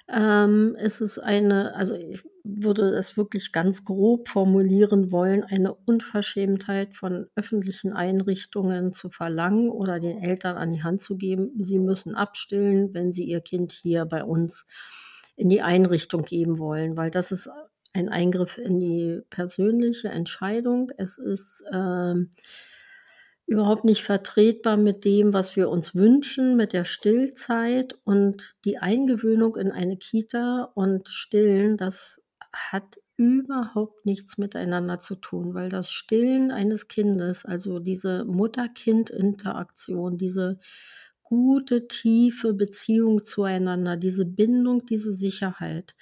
ähm, 0.10 0.76
ist 0.78 1.02
es 1.02 1.18
eine, 1.18 1.76
also 1.76 1.96
ich 1.96 2.24
würde 2.44 2.90
es 2.90 3.16
wirklich 3.16 3.54
ganz 3.54 3.86
grob 3.86 4.28
formulieren 4.28 5.12
wollen, 5.12 5.44
eine 5.44 5.74
Unverschämtheit 5.74 6.94
von 6.94 7.28
öffentlichen 7.36 7.94
Einrichtungen 7.94 8.92
zu 8.92 9.10
verlangen 9.10 9.70
oder 9.70 10.02
den 10.02 10.22
Eltern 10.22 10.58
an 10.58 10.72
die 10.72 10.84
Hand 10.84 11.02
zu 11.02 11.16
geben, 11.16 11.52
sie 11.60 11.80
müssen 11.80 12.16
abstillen, 12.16 12.94
wenn 12.94 13.14
sie 13.14 13.24
ihr 13.24 13.40
Kind 13.40 13.80
hier 13.82 14.04
bei 14.06 14.26
uns 14.26 14.66
in 15.38 15.48
die 15.48 15.62
Einrichtung 15.62 16.24
geben 16.24 16.60
wollen, 16.60 16.98
weil 16.98 17.10
das 17.10 17.32
ist 17.32 17.50
ein 17.94 18.10
Eingriff 18.10 18.58
in 18.58 18.80
die 18.80 19.22
persönliche 19.30 20.10
Entscheidung. 20.10 20.92
Es 20.98 21.18
ist 21.18 21.64
ähm, 21.72 22.32
überhaupt 23.46 23.86
nicht 23.86 24.04
vertretbar 24.04 24.78
mit 24.78 25.06
dem, 25.06 25.34
was 25.34 25.56
wir 25.56 25.70
uns 25.70 25.96
wünschen, 25.96 26.56
mit 26.56 26.74
der 26.74 26.86
Stillzeit 26.86 27.98
und 28.04 28.56
die 28.66 28.78
Eingewöhnung 28.80 29.56
in 29.56 29.72
eine 29.72 29.98
Kita 29.98 30.72
und 30.74 31.10
Stillen, 31.10 31.78
das 31.78 32.22
hat 32.52 33.00
überhaupt 33.16 34.06
nichts 34.06 34.38
miteinander 34.38 35.00
zu 35.00 35.16
tun, 35.16 35.54
weil 35.54 35.70
das 35.70 35.92
Stillen 35.92 36.52
eines 36.52 36.88
Kindes, 36.88 37.46
also 37.46 37.80
diese 37.80 38.26
Mutter-Kind-Interaktion, 38.26 40.18
diese 40.18 40.60
gute, 41.22 41.88
tiefe 41.88 42.54
Beziehung 42.54 43.26
zueinander, 43.26 43.98
diese 43.98 44.26
Bindung, 44.26 44.86
diese 44.86 45.14
Sicherheit, 45.14 45.96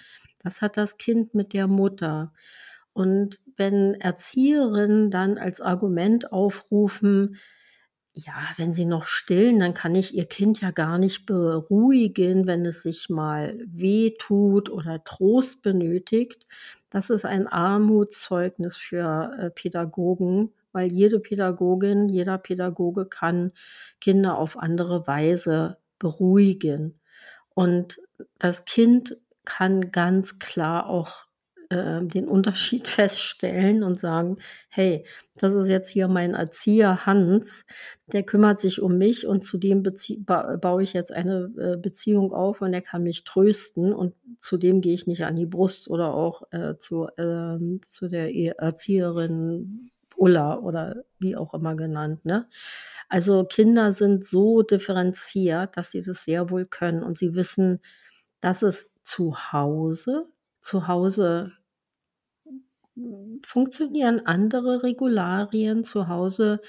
das 0.43 0.61
hat 0.61 0.77
das 0.77 0.97
Kind 0.97 1.33
mit 1.33 1.53
der 1.53 1.67
Mutter. 1.67 2.33
Und 2.93 3.39
wenn 3.55 3.95
Erzieherinnen 3.95 5.11
dann 5.11 5.37
als 5.37 5.61
Argument 5.61 6.31
aufrufen, 6.33 7.37
ja, 8.13 8.33
wenn 8.57 8.73
sie 8.73 8.85
noch 8.85 9.05
stillen, 9.05 9.59
dann 9.59 9.73
kann 9.73 9.95
ich 9.95 10.13
ihr 10.13 10.25
Kind 10.25 10.59
ja 10.59 10.71
gar 10.71 10.97
nicht 10.97 11.25
beruhigen, 11.25 12.45
wenn 12.45 12.65
es 12.65 12.83
sich 12.83 13.09
mal 13.09 13.57
weh 13.65 14.11
tut 14.19 14.69
oder 14.69 15.03
Trost 15.03 15.61
benötigt. 15.61 16.45
Das 16.89 17.09
ist 17.09 17.23
ein 17.23 17.47
Armutszeugnis 17.47 18.75
für 18.75 19.31
äh, 19.39 19.49
Pädagogen, 19.49 20.51
weil 20.73 20.91
jede 20.91 21.19
Pädagogin, 21.21 22.09
jeder 22.09 22.37
Pädagoge 22.37 23.05
kann 23.05 23.53
Kinder 24.01 24.37
auf 24.37 24.57
andere 24.59 25.07
Weise 25.07 25.77
beruhigen. 25.97 26.99
Und 27.53 28.01
das 28.39 28.65
Kind 28.65 29.17
kann 29.45 29.91
ganz 29.91 30.39
klar 30.39 30.87
auch 30.87 31.25
äh, 31.71 32.01
den 32.03 32.27
Unterschied 32.27 32.87
feststellen 32.87 33.83
und 33.83 33.99
sagen, 33.99 34.37
hey, 34.69 35.05
das 35.37 35.53
ist 35.53 35.69
jetzt 35.69 35.89
hier 35.89 36.07
mein 36.07 36.33
Erzieher 36.33 37.05
Hans, 37.05 37.65
der 38.11 38.23
kümmert 38.23 38.59
sich 38.59 38.81
um 38.81 38.97
mich 38.97 39.25
und 39.25 39.45
zudem 39.45 39.83
ba 40.19 40.57
baue 40.57 40.83
ich 40.83 40.93
jetzt 40.93 41.11
eine 41.11 41.51
äh, 41.57 41.77
Beziehung 41.77 42.33
auf 42.33 42.61
und 42.61 42.73
er 42.73 42.81
kann 42.81 43.03
mich 43.03 43.23
trösten 43.23 43.93
und 43.93 44.13
zudem 44.39 44.81
gehe 44.81 44.93
ich 44.93 45.07
nicht 45.07 45.23
an 45.23 45.35
die 45.35 45.45
Brust 45.45 45.89
oder 45.89 46.13
auch 46.13 46.43
äh, 46.51 46.77
zu, 46.77 47.07
äh, 47.17 47.57
zu 47.87 48.09
der 48.09 48.33
e-, 48.33 48.53
Erzieherin 48.57 49.91
Ulla 50.17 50.59
oder 50.59 51.03
wie 51.19 51.35
auch 51.35 51.53
immer 51.53 51.75
genannt. 51.75 52.25
Ne? 52.25 52.47
Also 53.09 53.43
Kinder 53.45 53.93
sind 53.93 54.25
so 54.25 54.61
differenziert, 54.61 55.77
dass 55.77 55.91
sie 55.91 56.03
das 56.03 56.25
sehr 56.25 56.49
wohl 56.49 56.65
können 56.65 57.01
und 57.01 57.17
sie 57.17 57.33
wissen, 57.33 57.79
dass 58.41 58.61
es 58.61 58.90
zu 59.03 59.35
Hause, 59.51 60.27
zu 60.61 60.87
Hause 60.87 61.53
funktionieren 63.45 64.25
andere 64.25 64.83
Regularien 64.83 65.83
zu 65.83 66.07
Hause. 66.07 66.61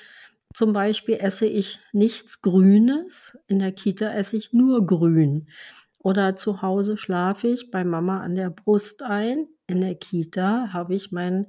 Zum 0.55 0.73
Beispiel 0.73 1.17
esse 1.17 1.47
ich 1.47 1.79
nichts 1.93 2.43
Grünes, 2.43 3.39
in 3.47 3.59
der 3.59 3.73
Kita 3.73 4.13
esse 4.13 4.37
ich 4.37 4.53
nur 4.53 4.87
Grün. 4.87 5.49
Oder 6.01 6.37
zu 6.37 6.63
Hause 6.63 6.97
schlafe 6.97 7.49
ich 7.49 7.71
bei 7.71 7.85
Mama 7.85 8.21
an 8.21 8.35
der 8.35 8.51
Brust 8.51 9.03
ein. 9.03 9.47
In 9.67 9.81
der 9.81 9.95
Kita 9.95 10.73
habe 10.73 10.95
ich 10.95 11.13
mein 11.13 11.47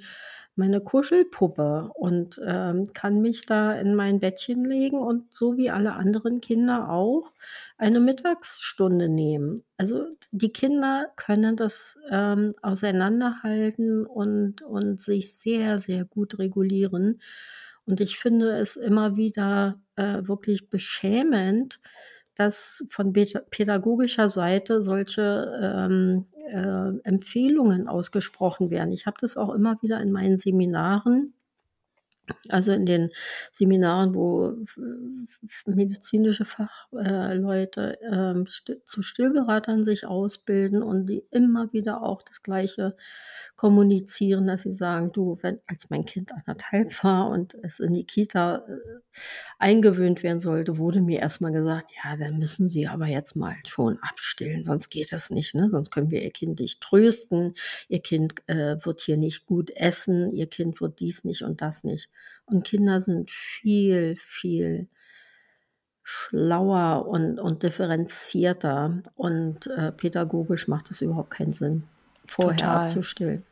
meine 0.55 0.81
Kuschelpuppe 0.81 1.89
und 1.95 2.39
ähm, 2.45 2.85
kann 2.93 3.21
mich 3.21 3.45
da 3.45 3.73
in 3.73 3.95
mein 3.95 4.19
Bettchen 4.19 4.65
legen 4.65 4.97
und 4.97 5.35
so 5.35 5.57
wie 5.57 5.69
alle 5.69 5.93
anderen 5.93 6.41
Kinder 6.41 6.89
auch 6.89 7.33
eine 7.77 7.99
Mittagsstunde 7.99 9.09
nehmen. 9.09 9.63
Also 9.77 10.05
die 10.31 10.51
Kinder 10.53 11.07
können 11.15 11.55
das 11.55 11.97
ähm, 12.09 12.53
auseinanderhalten 12.61 14.05
und, 14.05 14.61
und 14.61 15.01
sich 15.01 15.33
sehr, 15.35 15.79
sehr 15.79 16.05
gut 16.05 16.37
regulieren. 16.39 17.19
Und 17.85 17.99
ich 17.99 18.17
finde 18.17 18.51
es 18.57 18.75
immer 18.75 19.17
wieder 19.17 19.81
äh, 19.95 20.21
wirklich 20.27 20.69
beschämend, 20.69 21.79
dass 22.35 22.83
von 22.89 23.13
pädagogischer 23.13 24.29
Seite 24.29 24.81
solche 24.81 25.59
ähm, 25.61 26.25
äh, 26.49 27.07
Empfehlungen 27.07 27.87
ausgesprochen 27.87 28.69
werden. 28.69 28.91
Ich 28.91 29.05
habe 29.05 29.17
das 29.19 29.37
auch 29.37 29.53
immer 29.53 29.77
wieder 29.81 30.01
in 30.01 30.11
meinen 30.11 30.37
Seminaren 30.37 31.33
also 32.49 32.71
in 32.71 32.85
den 32.85 33.09
Seminaren, 33.51 34.15
wo 34.15 34.55
medizinische 35.65 36.45
Fachleute 36.45 37.99
äh, 38.01 38.79
zu 38.85 39.03
Stillberatern 39.03 39.83
sich 39.83 40.05
ausbilden 40.05 40.83
und 40.83 41.07
die 41.07 41.23
immer 41.31 41.71
wieder 41.73 42.03
auch 42.03 42.21
das 42.21 42.43
Gleiche 42.43 42.95
kommunizieren, 43.55 44.47
dass 44.47 44.63
sie 44.63 44.71
sagen, 44.71 45.11
du, 45.11 45.37
wenn 45.41 45.59
als 45.67 45.89
mein 45.89 46.05
Kind 46.05 46.31
anderthalb 46.31 47.03
war 47.03 47.29
und 47.29 47.55
es 47.61 47.79
in 47.79 47.93
die 47.93 48.05
Kita 48.05 48.65
äh, 48.67 48.99
eingewöhnt 49.59 50.23
werden 50.23 50.39
sollte, 50.39 50.77
wurde 50.77 51.01
mir 51.01 51.19
erstmal 51.19 51.51
gesagt, 51.51 51.91
ja, 52.03 52.15
dann 52.17 52.39
müssen 52.39 52.69
Sie 52.69 52.87
aber 52.87 53.07
jetzt 53.07 53.35
mal 53.35 53.55
schon 53.67 53.99
abstillen, 54.01 54.63
sonst 54.63 54.89
geht 54.89 55.11
das 55.11 55.29
nicht, 55.29 55.55
ne? 55.55 55.69
Sonst 55.69 55.91
können 55.91 56.11
wir 56.11 56.21
Ihr 56.21 56.31
Kind 56.31 56.59
nicht 56.59 56.81
trösten, 56.81 57.53
Ihr 57.87 57.99
Kind 57.99 58.33
äh, 58.47 58.77
wird 58.83 59.01
hier 59.01 59.17
nicht 59.17 59.45
gut 59.45 59.71
essen, 59.71 60.31
Ihr 60.31 60.47
Kind 60.47 60.81
wird 60.81 60.99
dies 60.99 61.23
nicht 61.23 61.43
und 61.43 61.61
das 61.61 61.83
nicht. 61.83 62.09
Und 62.45 62.65
Kinder 62.65 63.01
sind 63.01 63.31
viel, 63.31 64.15
viel 64.17 64.87
schlauer 66.03 67.07
und, 67.07 67.39
und 67.39 67.63
differenzierter 67.63 69.01
und 69.15 69.67
äh, 69.67 69.91
pädagogisch 69.91 70.67
macht 70.67 70.91
es 70.91 71.01
überhaupt 71.01 71.31
keinen 71.31 71.53
Sinn, 71.53 71.83
vorher 72.27 72.57
Total. 72.57 72.85
abzustillen. 72.85 73.43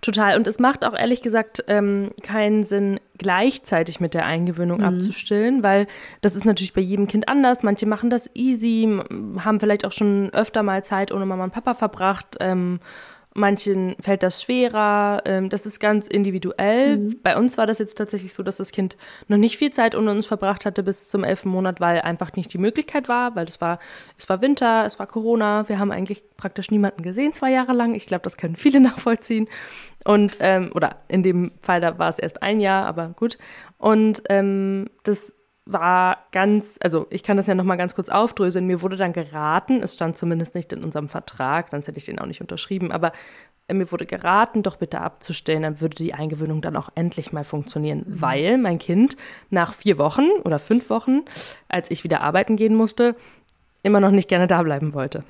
Total. 0.00 0.36
Und 0.36 0.48
es 0.48 0.58
macht 0.58 0.84
auch 0.84 0.94
ehrlich 0.94 1.22
gesagt 1.22 1.64
ähm, 1.68 2.10
keinen 2.22 2.64
Sinn, 2.64 2.98
gleichzeitig 3.18 4.00
mit 4.00 4.14
der 4.14 4.26
Eingewöhnung 4.26 4.78
mhm. 4.78 4.84
abzustillen, 4.84 5.62
weil 5.62 5.86
das 6.22 6.34
ist 6.34 6.44
natürlich 6.44 6.72
bei 6.72 6.80
jedem 6.80 7.06
Kind 7.06 7.28
anders. 7.28 7.62
Manche 7.62 7.86
machen 7.86 8.10
das 8.10 8.28
easy, 8.34 9.00
haben 9.38 9.60
vielleicht 9.60 9.84
auch 9.84 9.92
schon 9.92 10.30
öfter 10.30 10.64
mal 10.64 10.82
Zeit 10.82 11.12
ohne 11.12 11.24
Mama 11.24 11.44
und 11.44 11.52
Papa 11.52 11.74
verbracht. 11.74 12.36
Ähm, 12.40 12.80
Manchen 13.34 13.96
fällt 13.98 14.22
das 14.22 14.42
schwerer. 14.42 15.22
Ähm, 15.24 15.48
das 15.48 15.64
ist 15.64 15.80
ganz 15.80 16.06
individuell. 16.06 16.98
Mhm. 16.98 17.20
Bei 17.22 17.36
uns 17.36 17.56
war 17.56 17.66
das 17.66 17.78
jetzt 17.78 17.96
tatsächlich 17.96 18.34
so, 18.34 18.42
dass 18.42 18.56
das 18.56 18.72
Kind 18.72 18.96
noch 19.28 19.38
nicht 19.38 19.56
viel 19.56 19.70
Zeit 19.70 19.94
ohne 19.94 20.10
uns 20.10 20.26
verbracht 20.26 20.66
hatte 20.66 20.82
bis 20.82 21.08
zum 21.08 21.24
elften 21.24 21.48
Monat, 21.48 21.80
weil 21.80 22.00
einfach 22.02 22.34
nicht 22.34 22.52
die 22.52 22.58
Möglichkeit 22.58 23.08
war, 23.08 23.34
weil 23.34 23.46
es 23.48 23.60
war, 23.60 23.78
es 24.18 24.28
war 24.28 24.42
Winter, 24.42 24.84
es 24.84 24.98
war 24.98 25.06
Corona. 25.06 25.68
Wir 25.68 25.78
haben 25.78 25.92
eigentlich 25.92 26.22
praktisch 26.36 26.70
niemanden 26.70 27.02
gesehen 27.02 27.32
zwei 27.32 27.50
Jahre 27.50 27.72
lang. 27.72 27.94
Ich 27.94 28.06
glaube, 28.06 28.24
das 28.24 28.36
können 28.36 28.56
viele 28.56 28.80
nachvollziehen. 28.82 29.48
Und, 30.04 30.36
ähm, 30.40 30.70
oder 30.74 30.96
in 31.08 31.22
dem 31.22 31.52
Fall, 31.62 31.80
da 31.80 31.98
war 31.98 32.08
es 32.08 32.18
erst 32.18 32.42
ein 32.42 32.60
Jahr, 32.60 32.86
aber 32.86 33.14
gut. 33.16 33.38
Und 33.78 34.22
ähm, 34.28 34.90
das 35.04 35.32
war 35.64 36.18
ganz, 36.32 36.76
also 36.82 37.06
ich 37.10 37.22
kann 37.22 37.36
das 37.36 37.46
ja 37.46 37.54
nochmal 37.54 37.76
ganz 37.76 37.94
kurz 37.94 38.08
aufdröseln. 38.08 38.66
Mir 38.66 38.82
wurde 38.82 38.96
dann 38.96 39.12
geraten, 39.12 39.80
es 39.82 39.94
stand 39.94 40.18
zumindest 40.18 40.54
nicht 40.54 40.72
in 40.72 40.82
unserem 40.82 41.08
Vertrag, 41.08 41.70
sonst 41.70 41.86
hätte 41.86 41.98
ich 41.98 42.04
den 42.04 42.18
auch 42.18 42.26
nicht 42.26 42.40
unterschrieben, 42.40 42.90
aber 42.90 43.12
äh, 43.68 43.74
mir 43.74 43.90
wurde 43.92 44.06
geraten, 44.06 44.62
doch 44.62 44.76
bitte 44.76 45.00
abzustellen, 45.00 45.62
dann 45.62 45.80
würde 45.80 45.94
die 45.96 46.14
Eingewöhnung 46.14 46.62
dann 46.62 46.76
auch 46.76 46.88
endlich 46.94 47.32
mal 47.32 47.44
funktionieren, 47.44 48.04
mhm. 48.06 48.20
weil 48.20 48.58
mein 48.58 48.78
Kind 48.78 49.16
nach 49.50 49.72
vier 49.72 49.98
Wochen 49.98 50.28
oder 50.44 50.58
fünf 50.58 50.90
Wochen, 50.90 51.22
als 51.68 51.90
ich 51.90 52.02
wieder 52.02 52.22
arbeiten 52.22 52.56
gehen 52.56 52.74
musste, 52.74 53.14
immer 53.82 54.00
noch 54.00 54.10
nicht 54.10 54.28
gerne 54.28 54.46
da 54.46 54.62
bleiben 54.62 54.94
wollte. 54.94 55.24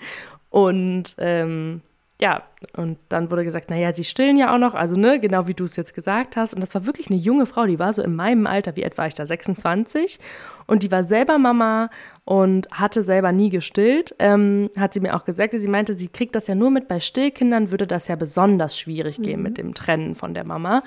Und 0.50 1.16
ähm, 1.18 1.82
ja, 2.20 2.44
und 2.76 2.98
dann 3.08 3.30
wurde 3.30 3.42
gesagt, 3.42 3.70
naja, 3.70 3.92
sie 3.92 4.04
stillen 4.04 4.36
ja 4.36 4.54
auch 4.54 4.58
noch, 4.58 4.74
also 4.74 4.96
ne, 4.96 5.18
genau 5.18 5.48
wie 5.48 5.54
du 5.54 5.64
es 5.64 5.74
jetzt 5.74 5.94
gesagt 5.94 6.36
hast. 6.36 6.54
Und 6.54 6.60
das 6.60 6.74
war 6.74 6.86
wirklich 6.86 7.08
eine 7.10 7.18
junge 7.18 7.44
Frau, 7.44 7.66
die 7.66 7.80
war 7.80 7.92
so 7.92 8.02
in 8.02 8.14
meinem 8.14 8.46
Alter, 8.46 8.76
wie 8.76 8.84
alt 8.84 8.96
war 8.96 9.08
ich 9.08 9.14
da, 9.14 9.26
26. 9.26 10.20
Und 10.66 10.84
die 10.84 10.92
war 10.92 11.02
selber 11.02 11.38
Mama 11.38 11.90
und 12.24 12.68
hatte 12.70 13.04
selber 13.04 13.32
nie 13.32 13.50
gestillt, 13.50 14.14
ähm, 14.20 14.70
hat 14.76 14.94
sie 14.94 15.00
mir 15.00 15.16
auch 15.16 15.24
gesagt. 15.24 15.54
Sie 15.56 15.68
meinte, 15.68 15.96
sie 15.96 16.08
kriegt 16.08 16.36
das 16.36 16.46
ja 16.46 16.54
nur 16.54 16.70
mit, 16.70 16.86
bei 16.86 17.00
Stillkindern 17.00 17.72
würde 17.72 17.86
das 17.86 18.06
ja 18.06 18.14
besonders 18.14 18.78
schwierig 18.78 19.20
gehen 19.20 19.38
mhm. 19.38 19.42
mit 19.42 19.58
dem 19.58 19.74
Trennen 19.74 20.14
von 20.14 20.34
der 20.34 20.44
Mama. 20.44 20.84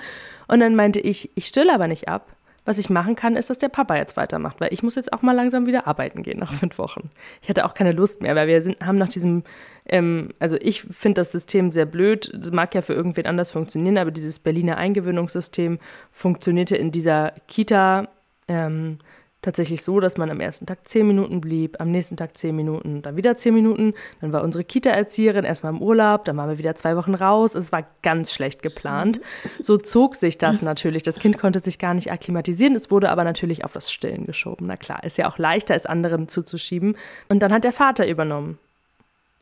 Und 0.48 0.60
dann 0.60 0.74
meinte 0.74 0.98
ich, 0.98 1.30
ich 1.34 1.46
still 1.46 1.68
aber 1.68 1.88
nicht 1.88 2.08
ab. 2.08 2.34
Was 2.68 2.76
ich 2.76 2.90
machen 2.90 3.16
kann, 3.16 3.34
ist, 3.34 3.48
dass 3.48 3.56
der 3.56 3.70
Papa 3.70 3.96
jetzt 3.96 4.18
weitermacht, 4.18 4.60
weil 4.60 4.74
ich 4.74 4.82
muss 4.82 4.94
jetzt 4.94 5.14
auch 5.14 5.22
mal 5.22 5.32
langsam 5.32 5.64
wieder 5.64 5.86
arbeiten 5.86 6.22
gehen 6.22 6.38
nach 6.38 6.52
fünf 6.60 6.76
Wochen. 6.76 7.08
Ich 7.40 7.48
hatte 7.48 7.64
auch 7.64 7.72
keine 7.72 7.92
Lust 7.92 8.20
mehr, 8.20 8.36
weil 8.36 8.46
wir 8.46 8.60
sind, 8.60 8.78
haben 8.84 8.98
nach 8.98 9.08
diesem, 9.08 9.42
ähm, 9.86 10.34
also 10.38 10.58
ich 10.60 10.82
finde 10.82 11.20
das 11.22 11.32
System 11.32 11.72
sehr 11.72 11.86
blöd. 11.86 12.30
Das 12.34 12.50
mag 12.50 12.74
ja 12.74 12.82
für 12.82 12.92
irgendwen 12.92 13.24
anders 13.24 13.52
funktionieren, 13.52 13.96
aber 13.96 14.10
dieses 14.10 14.38
Berliner 14.38 14.76
Eingewöhnungssystem 14.76 15.78
funktionierte 16.12 16.76
in 16.76 16.92
dieser 16.92 17.32
Kita. 17.46 18.08
Ähm, 18.48 18.98
tatsächlich 19.42 19.82
so, 19.82 20.00
dass 20.00 20.16
man 20.16 20.30
am 20.30 20.40
ersten 20.40 20.66
Tag 20.66 20.86
zehn 20.88 21.06
Minuten 21.06 21.40
blieb, 21.40 21.80
am 21.80 21.90
nächsten 21.90 22.16
Tag 22.16 22.36
zehn 22.36 22.56
Minuten, 22.56 23.02
dann 23.02 23.16
wieder 23.16 23.36
zehn 23.36 23.54
Minuten. 23.54 23.94
Dann 24.20 24.32
war 24.32 24.42
unsere 24.42 24.64
Kita-Erzieherin 24.64 25.44
erstmal 25.44 25.72
im 25.72 25.80
Urlaub, 25.80 26.24
dann 26.24 26.36
waren 26.36 26.48
wir 26.48 26.58
wieder 26.58 26.74
zwei 26.74 26.96
Wochen 26.96 27.14
raus. 27.14 27.54
Es 27.54 27.70
war 27.70 27.84
ganz 28.02 28.32
schlecht 28.32 28.62
geplant. 28.62 29.20
So 29.60 29.76
zog 29.76 30.16
sich 30.16 30.38
das 30.38 30.62
natürlich. 30.62 31.02
Das 31.04 31.18
Kind 31.18 31.38
konnte 31.38 31.60
sich 31.60 31.78
gar 31.78 31.94
nicht 31.94 32.10
akklimatisieren. 32.10 32.74
Es 32.74 32.90
wurde 32.90 33.10
aber 33.10 33.24
natürlich 33.24 33.64
auf 33.64 33.72
das 33.72 33.92
Stillen 33.92 34.26
geschoben. 34.26 34.66
Na 34.66 34.76
klar, 34.76 35.04
ist 35.04 35.18
ja 35.18 35.30
auch 35.30 35.38
leichter, 35.38 35.74
es 35.74 35.86
anderen 35.86 36.28
zuzuschieben. 36.28 36.96
Und 37.28 37.40
dann 37.40 37.52
hat 37.52 37.64
der 37.64 37.72
Vater 37.72 38.08
übernommen. 38.08 38.58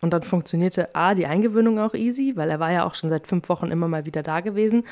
Und 0.03 0.13
dann 0.13 0.23
funktionierte 0.23 0.95
A, 0.95 1.15
die 1.15 1.27
Eingewöhnung 1.27 1.79
auch 1.79 1.95
easy, 1.95 2.35
weil 2.37 2.51
er 2.51 2.61
war 2.61 2.71
ja 2.71 2.85
auch 2.85 2.95
schon 2.95 3.09
seit 3.09 3.27
fünf 3.27 3.49
Wochen 3.49 3.71
immer 3.71 3.89
mal 3.89 4.05
wieder 4.05 4.23
da 4.23 4.41
gewesen. 4.41 4.85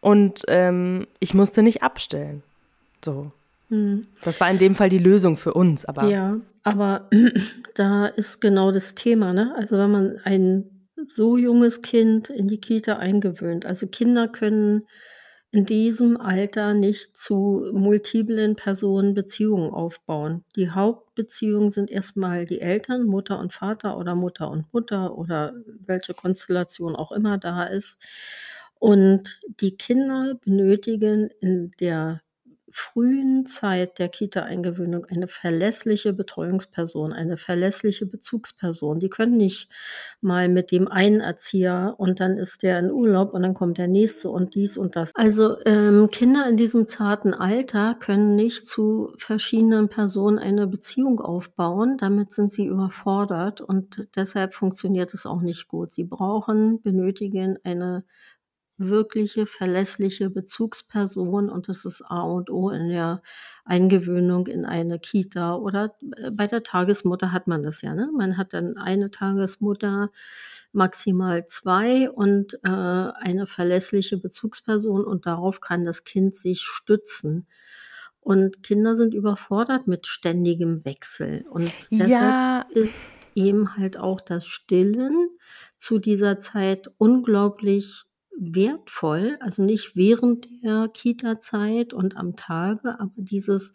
Und 0.00 0.42
ähm, 0.48 1.06
ich 1.18 1.34
musste 1.34 1.62
nicht 1.62 1.82
abstellen. 1.82 2.42
So. 3.04 3.30
Mhm. 3.68 4.06
Das 4.22 4.40
war 4.40 4.50
in 4.50 4.58
dem 4.58 4.74
Fall 4.74 4.88
die 4.88 4.98
Lösung 4.98 5.36
für 5.36 5.54
uns, 5.54 5.84
aber. 5.84 6.08
Ja, 6.08 6.40
aber 6.62 7.08
da 7.74 8.06
ist 8.06 8.40
genau 8.40 8.72
das 8.72 8.94
Thema, 8.94 9.32
ne? 9.32 9.54
Also 9.56 9.78
wenn 9.78 9.90
man 9.90 10.18
ein 10.24 10.88
so 11.06 11.36
junges 11.36 11.80
Kind 11.80 12.28
in 12.30 12.48
die 12.48 12.60
Kita 12.60 12.96
eingewöhnt, 12.96 13.66
also 13.66 13.86
Kinder 13.86 14.28
können 14.28 14.82
in 15.50 15.64
diesem 15.64 16.18
Alter 16.18 16.74
nicht 16.74 17.16
zu 17.16 17.70
multiplen 17.72 18.54
Personen 18.54 19.14
Beziehungen 19.14 19.70
aufbauen. 19.70 20.44
Die 20.56 20.70
Hauptbeziehungen 20.70 21.70
sind 21.70 21.90
erstmal 21.90 22.44
die 22.44 22.60
Eltern, 22.60 23.04
Mutter 23.04 23.38
und 23.38 23.54
Vater 23.54 23.96
oder 23.96 24.14
Mutter 24.14 24.50
und 24.50 24.72
Mutter 24.74 25.16
oder 25.16 25.54
welche 25.86 26.12
Konstellation 26.12 26.94
auch 26.96 27.12
immer 27.12 27.38
da 27.38 27.64
ist. 27.64 28.02
Und 28.78 29.40
die 29.60 29.76
Kinder 29.76 30.38
benötigen 30.44 31.30
in 31.40 31.72
der 31.80 32.20
frühen 32.72 33.46
Zeit 33.46 33.98
der 33.98 34.08
Kita-Eingewöhnung 34.08 35.06
eine 35.06 35.28
verlässliche 35.28 36.12
Betreuungsperson, 36.12 37.12
eine 37.12 37.36
verlässliche 37.36 38.06
Bezugsperson. 38.06 38.98
Die 38.98 39.08
können 39.08 39.36
nicht 39.36 39.68
mal 40.20 40.48
mit 40.48 40.70
dem 40.70 40.88
einen 40.88 41.20
Erzieher 41.20 41.94
und 41.98 42.20
dann 42.20 42.36
ist 42.36 42.62
der 42.62 42.78
in 42.78 42.90
Urlaub 42.90 43.34
und 43.34 43.42
dann 43.42 43.54
kommt 43.54 43.78
der 43.78 43.88
nächste 43.88 44.30
und 44.30 44.54
dies 44.54 44.76
und 44.76 44.96
das. 44.96 45.12
Also 45.14 45.56
ähm, 45.64 46.08
Kinder 46.10 46.48
in 46.48 46.56
diesem 46.56 46.88
zarten 46.88 47.34
Alter 47.34 47.94
können 47.98 48.36
nicht 48.36 48.68
zu 48.68 49.14
verschiedenen 49.18 49.88
Personen 49.88 50.38
eine 50.38 50.66
Beziehung 50.66 51.20
aufbauen. 51.20 51.96
Damit 51.98 52.32
sind 52.32 52.52
sie 52.52 52.66
überfordert 52.66 53.60
und 53.60 54.08
deshalb 54.16 54.54
funktioniert 54.54 55.14
es 55.14 55.26
auch 55.26 55.40
nicht 55.40 55.68
gut. 55.68 55.92
Sie 55.92 56.04
brauchen, 56.04 56.80
benötigen 56.82 57.58
eine 57.64 58.04
wirkliche 58.78 59.46
verlässliche 59.46 60.30
Bezugsperson 60.30 61.50
und 61.50 61.68
das 61.68 61.84
ist 61.84 62.02
A 62.02 62.22
und 62.22 62.50
O 62.50 62.70
in 62.70 62.88
der 62.88 63.22
Eingewöhnung 63.64 64.46
in 64.46 64.64
eine 64.64 64.98
Kita 64.98 65.56
oder 65.56 65.96
äh, 66.16 66.30
bei 66.30 66.46
der 66.46 66.62
Tagesmutter 66.62 67.32
hat 67.32 67.48
man 67.48 67.62
das 67.62 67.82
ja. 67.82 67.94
Ne? 67.94 68.08
Man 68.16 68.36
hat 68.36 68.52
dann 68.52 68.76
eine 68.76 69.10
Tagesmutter, 69.10 70.10
maximal 70.72 71.46
zwei 71.46 72.08
und 72.10 72.54
äh, 72.62 72.68
eine 72.68 73.46
verlässliche 73.46 74.16
Bezugsperson 74.16 75.04
und 75.04 75.26
darauf 75.26 75.60
kann 75.60 75.84
das 75.84 76.04
Kind 76.04 76.36
sich 76.36 76.62
stützen. 76.62 77.46
Und 78.20 78.62
Kinder 78.62 78.94
sind 78.94 79.14
überfordert 79.14 79.86
mit 79.86 80.06
ständigem 80.06 80.84
Wechsel 80.84 81.44
und 81.50 81.72
deshalb 81.90 82.10
ja. 82.10 82.66
ist 82.70 83.12
eben 83.34 83.76
halt 83.76 83.96
auch 83.96 84.20
das 84.20 84.46
Stillen 84.46 85.30
zu 85.78 85.98
dieser 85.98 86.40
Zeit 86.40 86.90
unglaublich 86.98 88.07
wertvoll, 88.38 89.36
also 89.40 89.62
nicht 89.62 89.96
während 89.96 90.48
der 90.62 90.88
Kita-Zeit 90.88 91.92
und 91.92 92.16
am 92.16 92.36
Tage, 92.36 93.00
aber 93.00 93.12
dieses, 93.16 93.72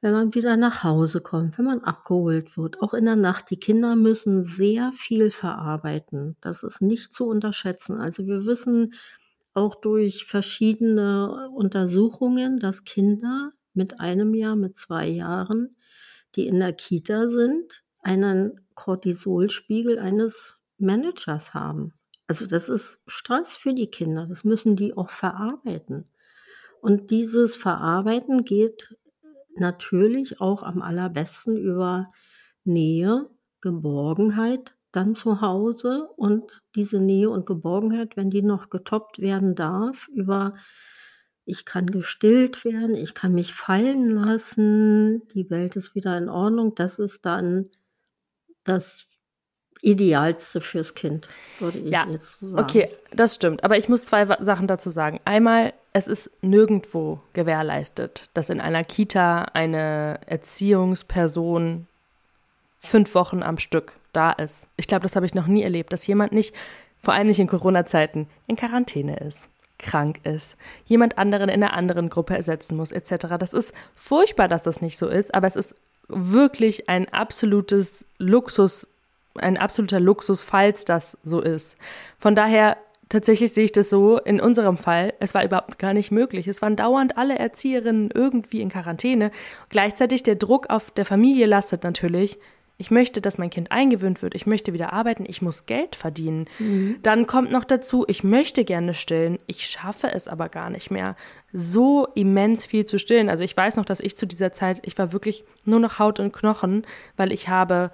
wenn 0.00 0.12
man 0.12 0.34
wieder 0.34 0.56
nach 0.56 0.82
Hause 0.82 1.20
kommt, 1.20 1.58
wenn 1.58 1.64
man 1.64 1.80
abgeholt 1.80 2.56
wird, 2.56 2.82
auch 2.82 2.92
in 2.92 3.04
der 3.04 3.16
Nacht. 3.16 3.50
Die 3.50 3.58
Kinder 3.58 3.94
müssen 3.94 4.42
sehr 4.42 4.92
viel 4.92 5.30
verarbeiten. 5.30 6.36
Das 6.40 6.64
ist 6.64 6.82
nicht 6.82 7.14
zu 7.14 7.26
unterschätzen. 7.26 8.00
Also 8.00 8.26
wir 8.26 8.44
wissen 8.44 8.94
auch 9.54 9.76
durch 9.76 10.24
verschiedene 10.24 11.50
Untersuchungen, 11.50 12.58
dass 12.58 12.84
Kinder 12.84 13.52
mit 13.74 14.00
einem 14.00 14.34
Jahr, 14.34 14.56
mit 14.56 14.76
zwei 14.76 15.06
Jahren, 15.06 15.76
die 16.34 16.46
in 16.46 16.58
der 16.58 16.72
Kita 16.72 17.28
sind, 17.28 17.84
einen 18.02 18.60
Cortisolspiegel 18.74 19.98
eines 19.98 20.56
Managers 20.78 21.54
haben. 21.54 21.94
Also 22.32 22.46
das 22.46 22.70
ist 22.70 22.98
Stress 23.06 23.58
für 23.58 23.74
die 23.74 23.90
Kinder, 23.90 24.24
das 24.26 24.42
müssen 24.42 24.74
die 24.74 24.96
auch 24.96 25.10
verarbeiten. 25.10 26.08
Und 26.80 27.10
dieses 27.10 27.56
Verarbeiten 27.56 28.44
geht 28.46 28.96
natürlich 29.54 30.40
auch 30.40 30.62
am 30.62 30.80
allerbesten 30.80 31.58
über 31.58 32.10
Nähe, 32.64 33.28
Geborgenheit 33.60 34.74
dann 34.92 35.14
zu 35.14 35.42
Hause 35.42 36.08
und 36.16 36.62
diese 36.74 37.00
Nähe 37.00 37.28
und 37.28 37.44
Geborgenheit, 37.44 38.16
wenn 38.16 38.30
die 38.30 38.40
noch 38.40 38.70
getoppt 38.70 39.18
werden 39.18 39.54
darf, 39.54 40.08
über 40.08 40.54
ich 41.44 41.66
kann 41.66 41.84
gestillt 41.84 42.64
werden, 42.64 42.94
ich 42.94 43.12
kann 43.12 43.34
mich 43.34 43.52
fallen 43.52 44.08
lassen, 44.08 45.28
die 45.34 45.50
Welt 45.50 45.76
ist 45.76 45.94
wieder 45.94 46.16
in 46.16 46.30
Ordnung, 46.30 46.74
das 46.74 46.98
ist 46.98 47.26
dann 47.26 47.68
das 48.64 49.11
Idealste 49.82 50.60
fürs 50.60 50.94
Kind, 50.94 51.28
würde 51.58 51.78
ich 51.78 51.90
ja. 51.90 52.06
jetzt 52.08 52.38
sagen. 52.38 52.58
Okay, 52.58 52.88
das 53.12 53.34
stimmt. 53.34 53.64
Aber 53.64 53.76
ich 53.76 53.88
muss 53.88 54.06
zwei 54.06 54.26
Sachen 54.42 54.66
dazu 54.68 54.90
sagen. 54.90 55.20
Einmal, 55.24 55.72
es 55.92 56.06
ist 56.08 56.30
nirgendwo 56.40 57.20
gewährleistet, 57.32 58.30
dass 58.34 58.48
in 58.48 58.60
einer 58.60 58.84
Kita 58.84 59.42
eine 59.52 60.20
Erziehungsperson 60.26 61.88
fünf 62.78 63.14
Wochen 63.14 63.42
am 63.42 63.58
Stück 63.58 63.94
da 64.12 64.30
ist. 64.32 64.68
Ich 64.76 64.86
glaube, 64.86 65.02
das 65.02 65.16
habe 65.16 65.26
ich 65.26 65.34
noch 65.34 65.46
nie 65.46 65.62
erlebt, 65.62 65.92
dass 65.92 66.06
jemand 66.06 66.32
nicht, 66.32 66.54
vor 66.98 67.14
allem 67.14 67.26
nicht 67.26 67.40
in 67.40 67.48
Corona-Zeiten, 67.48 68.28
in 68.46 68.56
Quarantäne 68.56 69.16
ist 69.18 69.48
krank 69.82 70.20
ist, 70.24 70.56
jemand 70.84 71.18
anderen 71.18 71.48
in 71.48 71.62
einer 71.62 71.74
anderen 71.74 72.08
Gruppe 72.08 72.36
ersetzen 72.36 72.76
muss, 72.76 72.92
etc. 72.92 73.26
Das 73.38 73.52
ist 73.52 73.74
furchtbar, 73.94 74.48
dass 74.48 74.62
das 74.62 74.80
nicht 74.80 74.96
so 74.96 75.08
ist, 75.08 75.34
aber 75.34 75.48
es 75.48 75.56
ist 75.56 75.74
wirklich 76.08 76.88
ein 76.88 77.08
absolutes 77.12 78.06
Luxus, 78.18 78.86
ein 79.34 79.56
absoluter 79.56 80.00
Luxus, 80.00 80.42
falls 80.42 80.84
das 80.84 81.18
so 81.22 81.40
ist. 81.40 81.76
Von 82.18 82.34
daher 82.34 82.76
tatsächlich 83.08 83.52
sehe 83.52 83.64
ich 83.64 83.72
das 83.72 83.90
so, 83.90 84.18
in 84.18 84.40
unserem 84.40 84.76
Fall, 84.76 85.12
es 85.20 85.34
war 85.34 85.44
überhaupt 85.44 85.78
gar 85.78 85.92
nicht 85.92 86.10
möglich. 86.10 86.48
Es 86.48 86.62
waren 86.62 86.76
dauernd 86.76 87.18
alle 87.18 87.38
Erzieherinnen 87.38 88.10
irgendwie 88.12 88.60
in 88.60 88.70
Quarantäne. 88.70 89.30
Gleichzeitig 89.68 90.22
der 90.22 90.36
Druck 90.36 90.70
auf 90.70 90.90
der 90.90 91.04
Familie 91.04 91.46
lastet 91.46 91.84
natürlich. 91.84 92.38
Ich 92.78 92.90
möchte, 92.90 93.20
dass 93.20 93.38
mein 93.38 93.50
Kind 93.50 93.70
eingewöhnt 93.70 94.22
wird. 94.22 94.34
Ich 94.34 94.46
möchte 94.46 94.72
wieder 94.72 94.92
arbeiten. 94.92 95.24
Ich 95.28 95.40
muss 95.42 95.66
Geld 95.66 95.94
verdienen. 95.94 96.46
Mhm. 96.58 96.96
Dann 97.02 97.26
kommt 97.26 97.52
noch 97.52 97.64
dazu, 97.64 98.04
ich 98.08 98.24
möchte 98.24 98.64
gerne 98.64 98.94
stillen. 98.94 99.38
Ich 99.46 99.66
schaffe 99.66 100.10
es 100.10 100.26
aber 100.26 100.48
gar 100.48 100.70
nicht 100.70 100.90
mehr, 100.90 101.14
so 101.52 102.08
immens 102.14 102.64
viel 102.64 102.84
zu 102.84 102.98
stillen. 102.98 103.28
Also 103.28 103.44
ich 103.44 103.56
weiß 103.56 103.76
noch, 103.76 103.84
dass 103.84 104.00
ich 104.00 104.16
zu 104.16 104.26
dieser 104.26 104.52
Zeit, 104.52 104.80
ich 104.84 104.98
war 104.98 105.12
wirklich 105.12 105.44
nur 105.64 105.78
noch 105.78 105.98
Haut 105.98 106.18
und 106.18 106.32
Knochen, 106.32 106.84
weil 107.16 107.30
ich 107.30 107.48
habe 107.48 107.92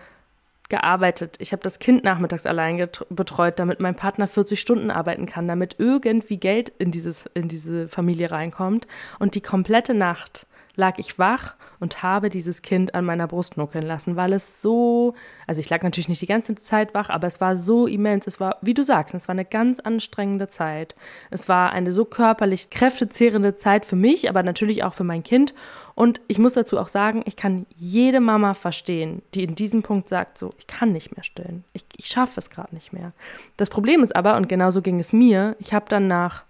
gearbeitet. 0.68 1.36
Ich 1.38 1.52
habe 1.52 1.62
das 1.62 1.78
Kind 1.78 2.04
nachmittags 2.04 2.46
allein 2.46 2.88
betreut, 3.10 3.58
damit 3.58 3.80
mein 3.80 3.94
Partner 3.94 4.28
40 4.28 4.60
Stunden 4.60 4.90
arbeiten 4.90 5.26
kann, 5.26 5.48
damit 5.48 5.76
irgendwie 5.78 6.36
Geld 6.36 6.70
in, 6.78 6.90
dieses, 6.90 7.24
in 7.34 7.48
diese 7.48 7.88
Familie 7.88 8.30
reinkommt. 8.30 8.86
Und 9.18 9.34
die 9.34 9.40
komplette 9.40 9.94
Nacht 9.94 10.46
lag 10.78 10.98
ich 10.98 11.18
wach 11.18 11.56
und 11.80 12.02
habe 12.02 12.30
dieses 12.30 12.62
Kind 12.62 12.94
an 12.94 13.04
meiner 13.04 13.26
Brust 13.26 13.56
nuckeln 13.56 13.84
lassen, 13.84 14.16
weil 14.16 14.32
es 14.32 14.62
so, 14.62 15.14
also 15.46 15.60
ich 15.60 15.68
lag 15.68 15.82
natürlich 15.82 16.08
nicht 16.08 16.22
die 16.22 16.26
ganze 16.26 16.54
Zeit 16.54 16.94
wach, 16.94 17.10
aber 17.10 17.26
es 17.26 17.40
war 17.40 17.56
so 17.56 17.86
immens, 17.86 18.26
es 18.26 18.38
war, 18.38 18.56
wie 18.62 18.74
du 18.74 18.84
sagst, 18.84 19.14
es 19.14 19.26
war 19.26 19.34
eine 19.34 19.44
ganz 19.44 19.80
anstrengende 19.80 20.48
Zeit. 20.48 20.94
Es 21.30 21.48
war 21.48 21.72
eine 21.72 21.90
so 21.90 22.04
körperlich 22.04 22.70
kräftezehrende 22.70 23.56
Zeit 23.56 23.84
für 23.84 23.96
mich, 23.96 24.28
aber 24.28 24.42
natürlich 24.44 24.84
auch 24.84 24.94
für 24.94 25.04
mein 25.04 25.24
Kind. 25.24 25.52
Und 25.96 26.20
ich 26.28 26.38
muss 26.38 26.52
dazu 26.52 26.78
auch 26.78 26.88
sagen, 26.88 27.22
ich 27.26 27.34
kann 27.34 27.66
jede 27.74 28.20
Mama 28.20 28.54
verstehen, 28.54 29.22
die 29.34 29.42
in 29.42 29.56
diesem 29.56 29.82
Punkt 29.82 30.08
sagt, 30.08 30.38
so, 30.38 30.54
ich 30.58 30.68
kann 30.68 30.92
nicht 30.92 31.16
mehr 31.16 31.24
stillen. 31.24 31.64
Ich, 31.72 31.84
ich 31.96 32.06
schaffe 32.06 32.38
es 32.38 32.50
gerade 32.50 32.72
nicht 32.72 32.92
mehr. 32.92 33.12
Das 33.56 33.68
Problem 33.68 34.04
ist 34.04 34.14
aber, 34.14 34.36
und 34.36 34.48
genauso 34.48 34.80
ging 34.80 35.00
es 35.00 35.12
mir, 35.12 35.56
ich 35.58 35.74
habe 35.74 35.86
dann 35.88 36.06
nach 36.06 36.44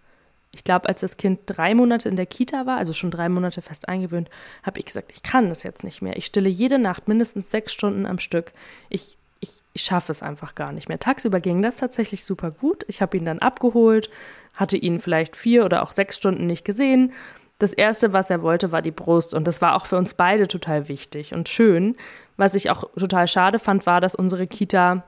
ich 0.52 0.64
glaube, 0.64 0.88
als 0.88 1.02
das 1.02 1.16
Kind 1.16 1.40
drei 1.46 1.74
Monate 1.74 2.08
in 2.08 2.16
der 2.16 2.26
Kita 2.26 2.66
war, 2.66 2.78
also 2.78 2.92
schon 2.92 3.10
drei 3.10 3.28
Monate 3.28 3.62
fest 3.62 3.88
eingewöhnt, 3.88 4.30
habe 4.62 4.78
ich 4.78 4.86
gesagt, 4.86 5.12
ich 5.12 5.22
kann 5.22 5.48
das 5.48 5.62
jetzt 5.62 5.84
nicht 5.84 6.00
mehr. 6.00 6.16
Ich 6.16 6.26
stille 6.26 6.48
jede 6.48 6.78
Nacht 6.78 7.06
mindestens 7.06 7.50
sechs 7.50 7.72
Stunden 7.72 8.06
am 8.06 8.18
Stück. 8.18 8.52
Ich, 8.88 9.18
ich, 9.40 9.60
ich 9.74 9.82
schaffe 9.82 10.10
es 10.10 10.22
einfach 10.22 10.54
gar 10.54 10.72
nicht 10.72 10.88
mehr. 10.88 10.98
Tagsüber 10.98 11.40
ging 11.40 11.60
das 11.60 11.76
tatsächlich 11.76 12.24
super 12.24 12.50
gut. 12.50 12.84
Ich 12.88 13.02
habe 13.02 13.16
ihn 13.16 13.26
dann 13.26 13.40
abgeholt, 13.40 14.10
hatte 14.54 14.78
ihn 14.78 15.00
vielleicht 15.00 15.36
vier 15.36 15.64
oder 15.64 15.82
auch 15.82 15.92
sechs 15.92 16.16
Stunden 16.16 16.46
nicht 16.46 16.64
gesehen. 16.64 17.12
Das 17.58 17.72
Erste, 17.72 18.12
was 18.12 18.30
er 18.30 18.42
wollte, 18.42 18.72
war 18.72 18.82
die 18.82 18.90
Brust. 18.90 19.34
Und 19.34 19.46
das 19.46 19.60
war 19.60 19.76
auch 19.76 19.84
für 19.84 19.96
uns 19.96 20.14
beide 20.14 20.48
total 20.48 20.88
wichtig 20.88 21.34
und 21.34 21.48
schön. 21.48 21.96
Was 22.36 22.54
ich 22.54 22.70
auch 22.70 22.84
total 22.98 23.28
schade 23.28 23.58
fand, 23.58 23.84
war, 23.84 24.00
dass 24.00 24.14
unsere 24.14 24.46
Kita, 24.46 25.04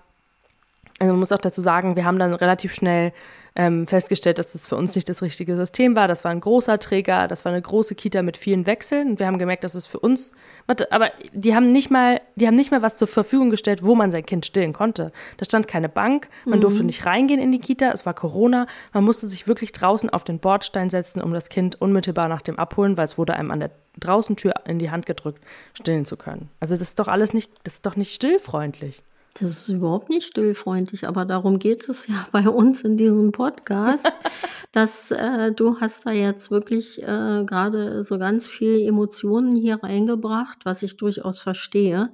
also 0.98 1.12
man 1.12 1.20
muss 1.20 1.33
auch 1.33 1.38
dazu 1.38 1.61
sagen, 1.62 1.96
wir 1.96 2.05
haben 2.05 2.18
dann 2.18 2.35
relativ 2.35 2.74
schnell 2.74 3.12
ähm, 3.56 3.86
festgestellt, 3.86 4.38
dass 4.38 4.52
das 4.52 4.66
für 4.66 4.76
uns 4.76 4.94
nicht 4.94 5.08
das 5.08 5.22
richtige 5.22 5.56
System 5.56 5.96
war. 5.96 6.08
Das 6.08 6.24
war 6.24 6.30
ein 6.30 6.40
großer 6.40 6.78
Träger, 6.78 7.28
das 7.28 7.44
war 7.44 7.52
eine 7.52 7.62
große 7.62 7.94
Kita 7.94 8.22
mit 8.22 8.36
vielen 8.36 8.66
Wechseln. 8.66 9.10
Und 9.10 9.18
wir 9.18 9.26
haben 9.26 9.38
gemerkt, 9.38 9.64
dass 9.64 9.74
es 9.74 9.86
für 9.86 9.98
uns, 9.98 10.32
aber 10.66 11.10
die 11.32 11.54
haben 11.54 11.72
nicht 11.72 11.90
mal, 11.90 12.20
die 12.36 12.46
haben 12.46 12.56
nicht 12.56 12.70
mal 12.70 12.82
was 12.82 12.96
zur 12.96 13.08
Verfügung 13.08 13.50
gestellt, 13.50 13.82
wo 13.82 13.94
man 13.94 14.12
sein 14.12 14.24
Kind 14.24 14.46
stillen 14.46 14.72
konnte. 14.72 15.12
Da 15.36 15.44
stand 15.44 15.68
keine 15.68 15.88
Bank, 15.88 16.28
man 16.44 16.58
mhm. 16.58 16.62
durfte 16.62 16.84
nicht 16.84 17.06
reingehen 17.06 17.40
in 17.40 17.52
die 17.52 17.58
Kita, 17.58 17.90
es 17.92 18.06
war 18.06 18.14
Corona, 18.14 18.66
man 18.92 19.04
musste 19.04 19.26
sich 19.26 19.48
wirklich 19.48 19.72
draußen 19.72 20.10
auf 20.10 20.24
den 20.24 20.38
Bordstein 20.38 20.90
setzen, 20.90 21.22
um 21.22 21.32
das 21.32 21.48
Kind 21.48 21.80
unmittelbar 21.80 22.28
nach 22.28 22.42
dem 22.42 22.58
Abholen, 22.58 22.96
weil 22.96 23.04
es 23.04 23.18
wurde 23.18 23.34
einem 23.34 23.50
an 23.50 23.60
der 23.60 23.70
Draußentür 23.98 24.54
in 24.66 24.78
die 24.78 24.90
Hand 24.90 25.06
gedrückt, 25.06 25.42
stillen 25.74 26.04
zu 26.04 26.16
können. 26.16 26.48
Also 26.60 26.74
das 26.76 26.88
ist 26.88 26.98
doch 26.98 27.08
alles 27.08 27.34
nicht, 27.34 27.50
das 27.64 27.74
ist 27.74 27.86
doch 27.86 27.96
nicht 27.96 28.14
stillfreundlich. 28.14 29.02
Das 29.35 29.51
ist 29.51 29.69
überhaupt 29.69 30.09
nicht 30.09 30.27
stillfreundlich, 30.27 31.07
aber 31.07 31.25
darum 31.25 31.61
geht 31.61 31.88
es 31.88 32.09
ja 32.09 32.27
bei 32.33 32.49
uns 32.49 32.83
in 32.83 32.97
diesem 32.97 33.31
Podcast, 33.31 34.11
dass 34.73 35.12
äh, 35.12 35.53
du 35.53 35.81
hast 35.81 36.05
da 36.07 36.11
jetzt 36.11 36.51
wirklich 36.51 37.01
äh, 37.03 37.45
gerade 37.45 38.03
so 38.03 38.19
ganz 38.19 38.49
viel 38.49 38.81
Emotionen 38.81 39.55
hier 39.55 39.83
reingebracht, 39.83 40.59
was 40.64 40.83
ich 40.83 40.97
durchaus 40.97 41.38
verstehe. 41.38 42.12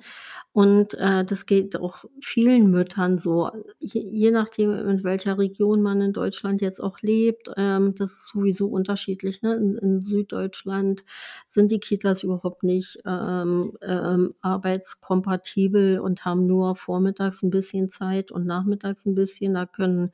Und 0.56 0.94
äh, 0.94 1.22
das 1.22 1.44
geht 1.44 1.78
auch 1.78 2.06
vielen 2.22 2.70
Müttern 2.70 3.18
so, 3.18 3.50
je, 3.78 4.00
je 4.00 4.30
nachdem, 4.30 4.72
in 4.72 5.04
welcher 5.04 5.36
Region 5.36 5.82
man 5.82 6.00
in 6.00 6.14
Deutschland 6.14 6.62
jetzt 6.62 6.82
auch 6.82 7.00
lebt. 7.02 7.50
Ähm, 7.58 7.94
das 7.94 8.12
ist 8.12 8.28
sowieso 8.28 8.68
unterschiedlich. 8.68 9.42
Ne? 9.42 9.54
In, 9.54 9.74
in 9.74 10.00
Süddeutschland 10.00 11.04
sind 11.50 11.70
die 11.70 11.78
Kitas 11.78 12.22
überhaupt 12.22 12.62
nicht 12.62 12.98
ähm, 13.04 13.76
ähm, 13.82 14.32
arbeitskompatibel 14.40 16.00
und 16.00 16.24
haben 16.24 16.46
nur 16.46 16.74
vormittags 16.74 17.42
ein 17.42 17.50
bisschen 17.50 17.90
Zeit 17.90 18.32
und 18.32 18.46
nachmittags 18.46 19.04
ein 19.04 19.14
bisschen. 19.14 19.52
Da 19.52 19.66
können 19.66 20.10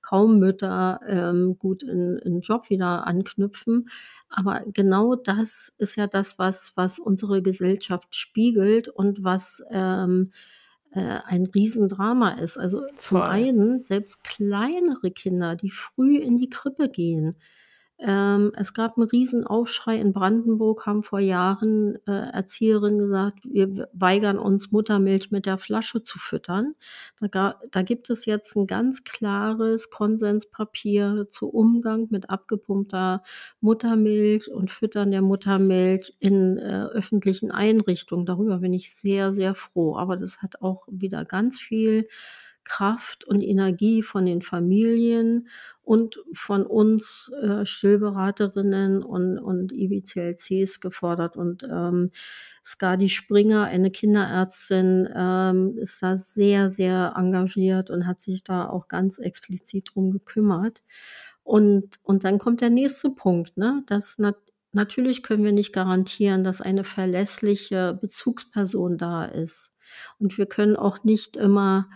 kaum 0.00 0.38
Mütter 0.38 1.00
ähm, 1.06 1.58
gut 1.58 1.82
in, 1.82 2.16
in 2.16 2.40
Job 2.40 2.70
wieder 2.70 3.06
anknüpfen. 3.06 3.90
Aber 4.32 4.62
genau 4.66 5.14
das 5.14 5.74
ist 5.78 5.96
ja 5.96 6.06
das, 6.06 6.38
was, 6.38 6.72
was 6.76 6.98
unsere 6.98 7.42
Gesellschaft 7.42 8.16
spiegelt 8.16 8.88
und 8.88 9.22
was 9.22 9.62
ähm, 9.70 10.30
äh, 10.92 11.18
ein 11.24 11.46
Riesendrama 11.46 12.32
ist. 12.32 12.56
Also 12.56 12.80
zum 12.96 13.18
Voll. 13.18 13.22
einen, 13.22 13.84
selbst 13.84 14.24
kleinere 14.24 15.10
Kinder, 15.10 15.54
die 15.54 15.70
früh 15.70 16.16
in 16.16 16.38
die 16.38 16.48
Krippe 16.48 16.88
gehen, 16.88 17.36
ähm, 18.04 18.52
es 18.56 18.74
gab 18.74 18.96
einen 18.96 19.08
Riesenaufschrei 19.08 19.96
in 19.96 20.12
Brandenburg, 20.12 20.86
haben 20.86 21.04
vor 21.04 21.20
Jahren 21.20 21.96
äh, 22.06 22.30
Erzieherinnen 22.32 22.98
gesagt, 22.98 23.38
wir 23.44 23.88
weigern 23.92 24.38
uns 24.38 24.72
Muttermilch 24.72 25.30
mit 25.30 25.46
der 25.46 25.56
Flasche 25.56 26.02
zu 26.02 26.18
füttern. 26.18 26.74
Da, 27.20 27.60
da 27.70 27.82
gibt 27.82 28.10
es 28.10 28.26
jetzt 28.26 28.56
ein 28.56 28.66
ganz 28.66 29.04
klares 29.04 29.90
Konsenspapier 29.90 31.28
zu 31.30 31.48
Umgang 31.48 32.08
mit 32.10 32.28
abgepumpter 32.28 33.22
Muttermilch 33.60 34.50
und 34.50 34.72
Füttern 34.72 35.12
der 35.12 35.22
Muttermilch 35.22 36.16
in 36.18 36.58
äh, 36.58 36.86
öffentlichen 36.86 37.52
Einrichtungen. 37.52 38.26
Darüber 38.26 38.58
bin 38.58 38.72
ich 38.72 38.94
sehr, 38.96 39.32
sehr 39.32 39.54
froh. 39.54 39.96
Aber 39.96 40.16
das 40.16 40.42
hat 40.42 40.60
auch 40.60 40.88
wieder 40.90 41.24
ganz 41.24 41.60
viel 41.60 42.08
Kraft 42.64 43.24
und 43.24 43.42
Energie 43.42 44.02
von 44.02 44.26
den 44.26 44.42
Familien 44.42 45.48
und 45.82 46.18
von 46.32 46.64
uns 46.64 47.30
äh, 47.42 47.66
Stillberaterinnen 47.66 49.02
und, 49.02 49.38
und 49.38 49.72
IBCLCs 49.72 50.80
gefordert. 50.80 51.36
Und 51.36 51.64
ähm, 51.64 52.10
Skadi 52.64 53.08
Springer, 53.08 53.64
eine 53.64 53.90
Kinderärztin, 53.90 55.08
ähm, 55.14 55.76
ist 55.78 56.02
da 56.02 56.16
sehr, 56.16 56.70
sehr 56.70 57.14
engagiert 57.16 57.90
und 57.90 58.06
hat 58.06 58.20
sich 58.20 58.44
da 58.44 58.68
auch 58.68 58.88
ganz 58.88 59.18
explizit 59.18 59.90
drum 59.94 60.12
gekümmert. 60.12 60.82
Und, 61.44 61.98
und 62.02 62.24
dann 62.24 62.38
kommt 62.38 62.60
der 62.60 62.70
nächste 62.70 63.10
Punkt, 63.10 63.56
ne? 63.56 63.82
dass 63.86 64.18
nat 64.18 64.36
natürlich 64.74 65.22
können 65.22 65.44
wir 65.44 65.52
nicht 65.52 65.72
garantieren, 65.72 66.44
dass 66.44 66.62
eine 66.62 66.84
verlässliche 66.84 67.98
Bezugsperson 68.00 68.96
da 68.96 69.24
ist. 69.26 69.72
Und 70.18 70.38
wir 70.38 70.46
können 70.46 70.76
auch 70.76 71.04
nicht 71.04 71.36
immer 71.36 71.90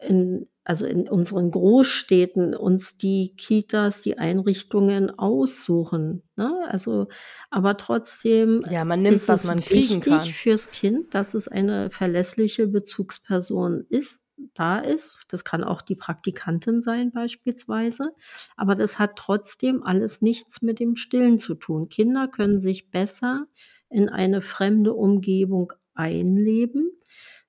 in, 0.00 0.46
also 0.64 0.86
in 0.86 1.08
unseren 1.08 1.50
Großstädten 1.50 2.54
uns 2.54 2.96
die 2.96 3.34
Kitas, 3.36 4.00
die 4.00 4.18
Einrichtungen 4.18 5.10
aussuchen. 5.18 6.22
Ne? 6.36 6.52
Also, 6.68 7.08
aber 7.50 7.76
trotzdem 7.76 8.62
ja, 8.70 8.84
man 8.84 9.02
nimmt, 9.02 9.16
ist 9.16 9.28
was 9.28 9.42
es 9.42 9.46
man 9.46 9.58
wichtig 9.58 10.02
kann. 10.02 10.20
fürs 10.22 10.70
Kind, 10.70 11.14
dass 11.14 11.34
es 11.34 11.48
eine 11.48 11.90
verlässliche 11.90 12.66
Bezugsperson 12.66 13.84
ist, 13.88 14.22
da 14.54 14.78
ist. 14.78 15.18
Das 15.28 15.44
kann 15.44 15.64
auch 15.64 15.82
die 15.82 15.96
Praktikantin 15.96 16.80
sein 16.80 17.12
beispielsweise. 17.12 18.14
Aber 18.56 18.74
das 18.74 18.98
hat 18.98 19.16
trotzdem 19.16 19.82
alles 19.82 20.22
nichts 20.22 20.62
mit 20.62 20.80
dem 20.80 20.96
Stillen 20.96 21.38
zu 21.38 21.54
tun. 21.54 21.88
Kinder 21.88 22.26
können 22.26 22.60
sich 22.60 22.90
besser 22.90 23.46
in 23.90 24.08
eine 24.08 24.40
fremde 24.40 24.94
Umgebung 24.94 25.74
einleben. 25.94 26.90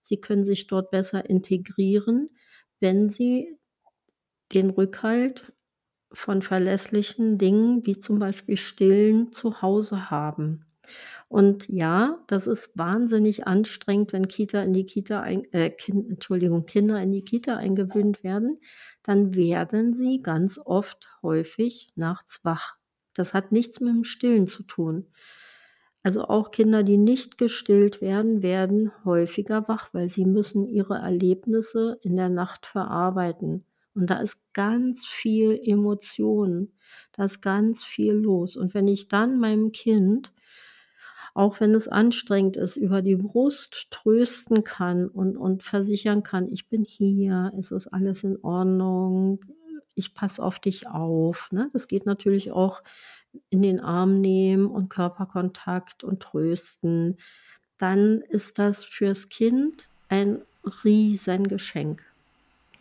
Sie 0.01 0.17
können 0.19 0.43
sich 0.43 0.67
dort 0.67 0.91
besser 0.91 1.29
integrieren 1.29 2.29
wenn 2.81 3.09
sie 3.09 3.57
den 4.53 4.69
Rückhalt 4.69 5.53
von 6.11 6.41
verlässlichen 6.41 7.37
Dingen 7.37 7.85
wie 7.85 7.99
zum 7.99 8.19
Beispiel 8.19 8.57
Stillen 8.57 9.31
zu 9.31 9.61
Hause 9.61 10.11
haben. 10.11 10.65
Und 11.29 11.69
ja, 11.69 12.21
das 12.27 12.47
ist 12.47 12.77
wahnsinnig 12.77 13.47
anstrengend, 13.47 14.11
wenn 14.11 14.27
Kita 14.27 14.61
in 14.63 14.73
die 14.73 14.85
Kita 14.85 15.21
ein, 15.21 15.45
äh, 15.53 15.69
kind, 15.69 16.09
Entschuldigung, 16.09 16.65
Kinder 16.65 17.01
in 17.01 17.11
die 17.11 17.23
Kita 17.23 17.55
eingewöhnt 17.55 18.23
werden, 18.23 18.59
dann 19.03 19.33
werden 19.35 19.93
sie 19.93 20.21
ganz 20.21 20.59
oft 20.63 21.07
häufig 21.21 21.87
nachts 21.95 22.43
wach. 22.43 22.75
Das 23.13 23.33
hat 23.33 23.53
nichts 23.53 23.79
mit 23.79 23.93
dem 23.93 24.03
Stillen 24.03 24.47
zu 24.47 24.63
tun. 24.63 25.07
Also 26.03 26.23
auch 26.23 26.51
Kinder, 26.51 26.83
die 26.83 26.97
nicht 26.97 27.37
gestillt 27.37 28.01
werden, 28.01 28.41
werden 28.41 28.91
häufiger 29.05 29.67
wach, 29.67 29.93
weil 29.93 30.09
sie 30.09 30.25
müssen 30.25 30.65
ihre 30.65 30.95
Erlebnisse 30.95 31.99
in 32.01 32.15
der 32.15 32.29
Nacht 32.29 32.65
verarbeiten. 32.65 33.65
Und 33.93 34.09
da 34.09 34.19
ist 34.19 34.53
ganz 34.53 35.05
viel 35.05 35.59
Emotion, 35.63 36.71
da 37.11 37.25
ist 37.25 37.41
ganz 37.41 37.83
viel 37.83 38.13
los. 38.13 38.55
Und 38.55 38.73
wenn 38.73 38.87
ich 38.87 39.09
dann 39.09 39.39
meinem 39.39 39.71
Kind, 39.71 40.31
auch 41.33 41.59
wenn 41.59 41.75
es 41.75 41.87
anstrengend 41.87 42.57
ist, 42.57 42.77
über 42.77 43.01
die 43.01 43.15
Brust 43.15 43.87
trösten 43.91 44.63
kann 44.63 45.07
und, 45.07 45.37
und 45.37 45.63
versichern 45.63 46.23
kann, 46.23 46.51
ich 46.51 46.67
bin 46.67 46.83
hier, 46.83 47.53
es 47.57 47.71
ist 47.71 47.87
alles 47.87 48.23
in 48.23 48.37
Ordnung, 48.43 49.39
ich 49.93 50.13
passe 50.13 50.41
auf 50.43 50.59
dich 50.59 50.87
auf. 50.87 51.51
Ne? 51.51 51.69
Das 51.73 51.87
geht 51.87 52.05
natürlich 52.05 52.51
auch 52.51 52.81
in 53.49 53.61
den 53.61 53.79
Arm 53.79 54.21
nehmen 54.21 54.67
und 54.67 54.89
Körperkontakt 54.89 56.03
und 56.03 56.21
trösten, 56.21 57.17
dann 57.77 58.21
ist 58.29 58.59
das 58.59 58.83
fürs 58.85 59.29
Kind 59.29 59.87
ein 60.09 60.41
Riesengeschenk. 60.83 62.03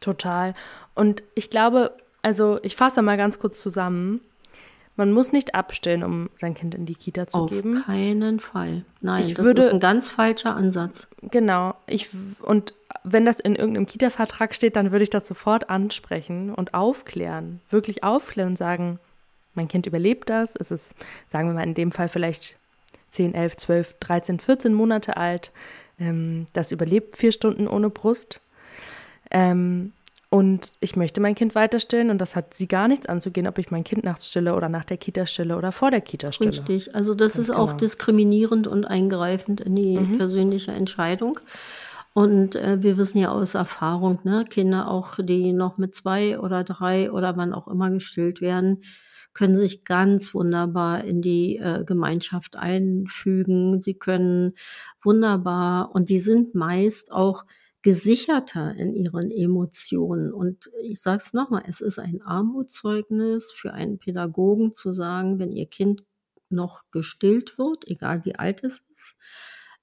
Total. 0.00 0.54
Und 0.94 1.22
ich 1.34 1.50
glaube, 1.50 1.96
also 2.22 2.58
ich 2.62 2.76
fasse 2.76 3.02
mal 3.02 3.16
ganz 3.16 3.38
kurz 3.38 3.60
zusammen. 3.60 4.20
Man 4.96 5.12
muss 5.12 5.32
nicht 5.32 5.54
abstillen, 5.54 6.02
um 6.02 6.28
sein 6.34 6.54
Kind 6.54 6.74
in 6.74 6.84
die 6.84 6.94
Kita 6.94 7.26
zu 7.26 7.38
Auf 7.38 7.50
geben. 7.50 7.78
Auf 7.78 7.86
keinen 7.86 8.40
Fall. 8.40 8.84
Nein, 9.00 9.24
ich 9.24 9.34
das 9.34 9.44
würde, 9.44 9.62
ist 9.62 9.72
ein 9.72 9.80
ganz 9.80 10.10
falscher 10.10 10.54
Ansatz. 10.54 11.08
Genau. 11.22 11.74
Ich, 11.86 12.08
und 12.42 12.74
wenn 13.04 13.24
das 13.24 13.40
in 13.40 13.56
irgendeinem 13.56 13.86
Kita-Vertrag 13.86 14.54
steht, 14.54 14.76
dann 14.76 14.92
würde 14.92 15.04
ich 15.04 15.10
das 15.10 15.26
sofort 15.26 15.70
ansprechen 15.70 16.52
und 16.52 16.74
aufklären. 16.74 17.60
Wirklich 17.70 18.04
aufklären 18.04 18.50
und 18.50 18.58
sagen, 18.58 18.98
mein 19.54 19.68
Kind 19.68 19.86
überlebt 19.86 20.30
das. 20.30 20.54
Es 20.56 20.70
ist, 20.70 20.94
sagen 21.28 21.48
wir 21.48 21.54
mal, 21.54 21.64
in 21.64 21.74
dem 21.74 21.92
Fall 21.92 22.08
vielleicht 22.08 22.56
10, 23.10 23.34
11, 23.34 23.56
12, 23.56 23.94
13, 24.00 24.40
14 24.40 24.72
Monate 24.72 25.16
alt. 25.16 25.52
Ähm, 25.98 26.46
das 26.52 26.72
überlebt 26.72 27.16
vier 27.16 27.32
Stunden 27.32 27.68
ohne 27.68 27.90
Brust. 27.90 28.40
Ähm, 29.30 29.92
und 30.32 30.76
ich 30.78 30.94
möchte 30.94 31.20
mein 31.20 31.34
Kind 31.34 31.56
weiterstillen 31.56 32.08
und 32.08 32.18
das 32.18 32.36
hat 32.36 32.54
sie 32.54 32.68
gar 32.68 32.86
nichts 32.86 33.06
anzugehen, 33.06 33.48
ob 33.48 33.58
ich 33.58 33.72
mein 33.72 33.82
Kind 33.82 34.04
nachts 34.04 34.28
stille 34.28 34.54
oder 34.54 34.68
nach 34.68 34.84
der 34.84 34.96
Kita 34.96 35.26
stille 35.26 35.56
oder 35.56 35.72
vor 35.72 35.90
der 35.90 36.00
Kita 36.00 36.30
stille. 36.30 36.50
Richtig, 36.50 36.94
also 36.94 37.14
das 37.16 37.32
Ganz 37.32 37.48
ist 37.48 37.52
genau. 37.52 37.64
auch 37.64 37.72
diskriminierend 37.72 38.68
und 38.68 38.84
eingreifend 38.84 39.60
in 39.60 39.74
die 39.74 39.98
mhm. 39.98 40.18
persönliche 40.18 40.70
Entscheidung. 40.70 41.40
Und 42.12 42.54
äh, 42.54 42.80
wir 42.80 42.96
wissen 42.96 43.18
ja 43.18 43.32
aus 43.32 43.54
Erfahrung, 43.54 44.20
ne, 44.22 44.44
Kinder 44.48 44.88
auch, 44.88 45.16
die 45.18 45.52
noch 45.52 45.78
mit 45.78 45.96
zwei 45.96 46.38
oder 46.38 46.62
drei 46.62 47.10
oder 47.10 47.36
wann 47.36 47.52
auch 47.52 47.66
immer 47.66 47.90
gestillt 47.90 48.40
werden, 48.40 48.82
können 49.32 49.56
sich 49.56 49.84
ganz 49.84 50.34
wunderbar 50.34 51.04
in 51.04 51.22
die 51.22 51.56
äh, 51.56 51.84
Gemeinschaft 51.84 52.56
einfügen. 52.56 53.82
Sie 53.82 53.94
können 53.94 54.54
wunderbar 55.02 55.94
und 55.94 56.08
die 56.08 56.18
sind 56.18 56.54
meist 56.54 57.12
auch 57.12 57.44
gesicherter 57.82 58.74
in 58.74 58.94
ihren 58.94 59.30
Emotionen. 59.30 60.32
Und 60.32 60.70
ich 60.82 61.00
sage 61.00 61.22
es 61.24 61.32
nochmal, 61.32 61.62
es 61.66 61.80
ist 61.80 61.98
ein 61.98 62.20
Armutszeugnis 62.22 63.52
für 63.52 63.72
einen 63.72 63.98
Pädagogen 63.98 64.72
zu 64.72 64.92
sagen, 64.92 65.38
wenn 65.38 65.52
ihr 65.52 65.66
Kind 65.66 66.02
noch 66.50 66.82
gestillt 66.90 67.58
wird, 67.58 67.86
egal 67.86 68.24
wie 68.24 68.34
alt 68.34 68.64
es 68.64 68.82
ist, 68.96 69.16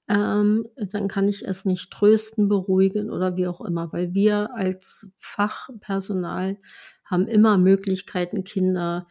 ähm, 0.08 0.66
dann 0.76 1.08
kann 1.08 1.28
ich 1.28 1.46
es 1.46 1.64
nicht 1.64 1.90
trösten, 1.90 2.48
beruhigen 2.48 3.10
oder 3.10 3.36
wie 3.36 3.46
auch 3.46 3.60
immer, 3.60 3.92
weil 3.92 4.14
wir 4.14 4.54
als 4.54 5.08
Fachpersonal 5.18 6.58
haben 7.04 7.26
immer 7.26 7.58
Möglichkeiten, 7.58 8.44
Kinder 8.44 9.06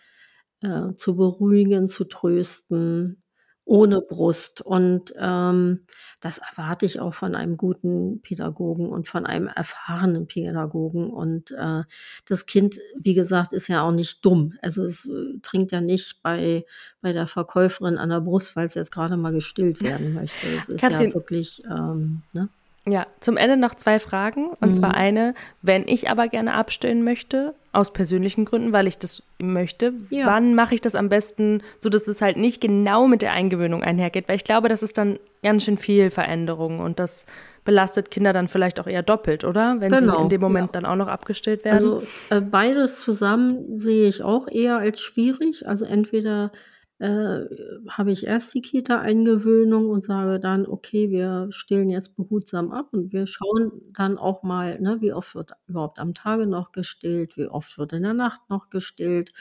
äh, 0.62 0.94
zu 0.96 1.16
beruhigen, 1.16 1.88
zu 1.88 2.06
trösten, 2.06 3.22
ohne 3.68 4.02
Brust. 4.02 4.62
Und 4.62 5.14
ähm, 5.20 5.86
das 6.22 6.40
erwarte 6.40 6.86
ich 6.86 7.00
auch 7.00 7.14
von 7.14 7.36
einem 7.36 7.58
guten 7.58 8.22
Pädagogen 8.22 8.88
und 8.88 9.08
von 9.08 9.26
einem 9.26 9.48
erfahrenen 9.48 10.26
Pädagogen. 10.28 11.10
Und 11.10 11.52
äh, 11.52 11.84
das 12.26 12.46
Kind, 12.46 12.80
wie 12.98 13.14
gesagt, 13.14 13.52
ist 13.52 13.68
ja 13.68 13.84
auch 13.84 13.92
nicht 13.92 14.26
dumm. 14.26 14.54
Also 14.62 14.84
es 14.84 15.06
äh, 15.06 15.40
trinkt 15.42 15.72
ja 15.72 15.82
nicht 15.82 16.24
bei, 16.24 16.66
bei 17.02 17.12
der 17.12 17.28
Verkäuferin 17.28 17.98
an 17.98 18.10
der 18.10 18.22
Brust, 18.22 18.56
weil 18.56 18.66
es 18.66 18.74
jetzt 18.74 18.92
gerade 18.92 19.18
mal 19.18 19.34
gestillt 19.34 19.82
werden 19.84 20.14
möchte. 20.16 20.48
Es 20.48 20.70
ist 20.70 20.82
Katrin, 20.82 21.10
ja 21.10 21.14
wirklich, 21.14 21.62
ähm, 21.70 22.24
ne? 22.32 22.50
Ja, 22.88 23.06
zum 23.20 23.36
Ende 23.36 23.58
noch 23.58 23.76
zwei 23.76 24.00
Fragen. 24.00 24.48
Und 24.62 24.70
mhm. 24.70 24.76
zwar 24.76 24.94
eine, 24.94 25.34
wenn 25.62 25.88
ich 25.88 26.10
aber 26.10 26.30
gerne 26.30 26.54
abstillen 26.54 27.04
möchte, 27.04 27.54
aus 27.74 27.92
persönlichen 27.92 28.46
Gründen, 28.46 28.72
weil 28.72 28.88
ich 28.88 28.98
das 28.98 29.24
möchte, 29.40 29.94
ja. 30.10 30.26
wann 30.26 30.56
mache 30.56 30.74
ich 30.74 30.82
das 30.82 30.96
am 30.96 31.10
besten, 31.10 31.62
sodass 31.80 32.08
es 32.08 32.22
halt 32.22 32.38
nicht 32.38 32.62
genau 32.62 33.08
mit 33.08 33.22
der 33.22 33.34
Eingewöhnung 33.34 33.84
einhergeht? 33.84 34.28
Weil 34.28 34.38
ich 34.38 34.46
glaube, 34.46 34.70
das 34.70 34.84
ist 34.84 34.98
dann 34.98 35.20
ganz 35.44 35.66
schön 35.66 35.78
viel 35.78 36.10
Veränderung 36.10 36.80
und 36.80 37.00
das 37.00 37.26
belastet 37.66 38.10
Kinder 38.10 38.32
dann 38.32 38.48
vielleicht 38.48 38.80
auch 38.80 38.88
eher 38.88 39.04
doppelt, 39.04 39.44
oder? 39.44 39.76
Wenn 39.80 39.92
genau, 39.92 40.16
sie 40.16 40.24
in 40.24 40.30
dem 40.30 40.42
Moment 40.42 40.68
ja. 40.68 40.80
dann 40.80 40.86
auch 40.86 40.96
noch 40.96 41.10
abgestillt 41.10 41.66
werden. 41.66 41.76
Also 41.76 42.04
äh, 42.30 42.40
beides 42.40 43.02
zusammen 43.02 43.78
sehe 43.78 44.08
ich 44.08 44.24
auch 44.24 44.48
eher 44.48 44.78
als 44.78 45.02
schwierig. 45.02 45.68
Also 45.68 45.84
entweder 45.84 46.54
äh, 47.00 47.46
habe 47.90 48.12
ich 48.12 48.26
erst 48.26 48.54
die 48.54 48.62
Kita-Eingewöhnung 48.62 49.90
und 49.90 50.04
sage 50.04 50.40
dann, 50.40 50.66
okay, 50.66 51.10
wir 51.12 51.48
stillen 51.52 51.90
jetzt 51.90 52.16
behutsam 52.16 52.72
ab 52.72 52.88
und 52.92 53.14
wir 53.14 53.28
schauen 53.28 53.72
dann 53.94 54.18
auch 54.18 54.44
mal, 54.44 54.80
ne, 54.82 54.98
wie 55.02 55.14
oft 55.14 55.36
wird 55.36 55.52
überhaupt 55.68 56.00
am 56.00 56.14
Tage 56.14 56.48
noch 56.48 56.72
gestillt, 56.72 57.38
wie 57.38 57.48
oft 57.48 57.78
wird 57.78 57.94
in 57.94 58.04
der 58.04 58.14
Nacht 58.14 58.42
noch 58.50 58.70
gestillt. 58.70 59.32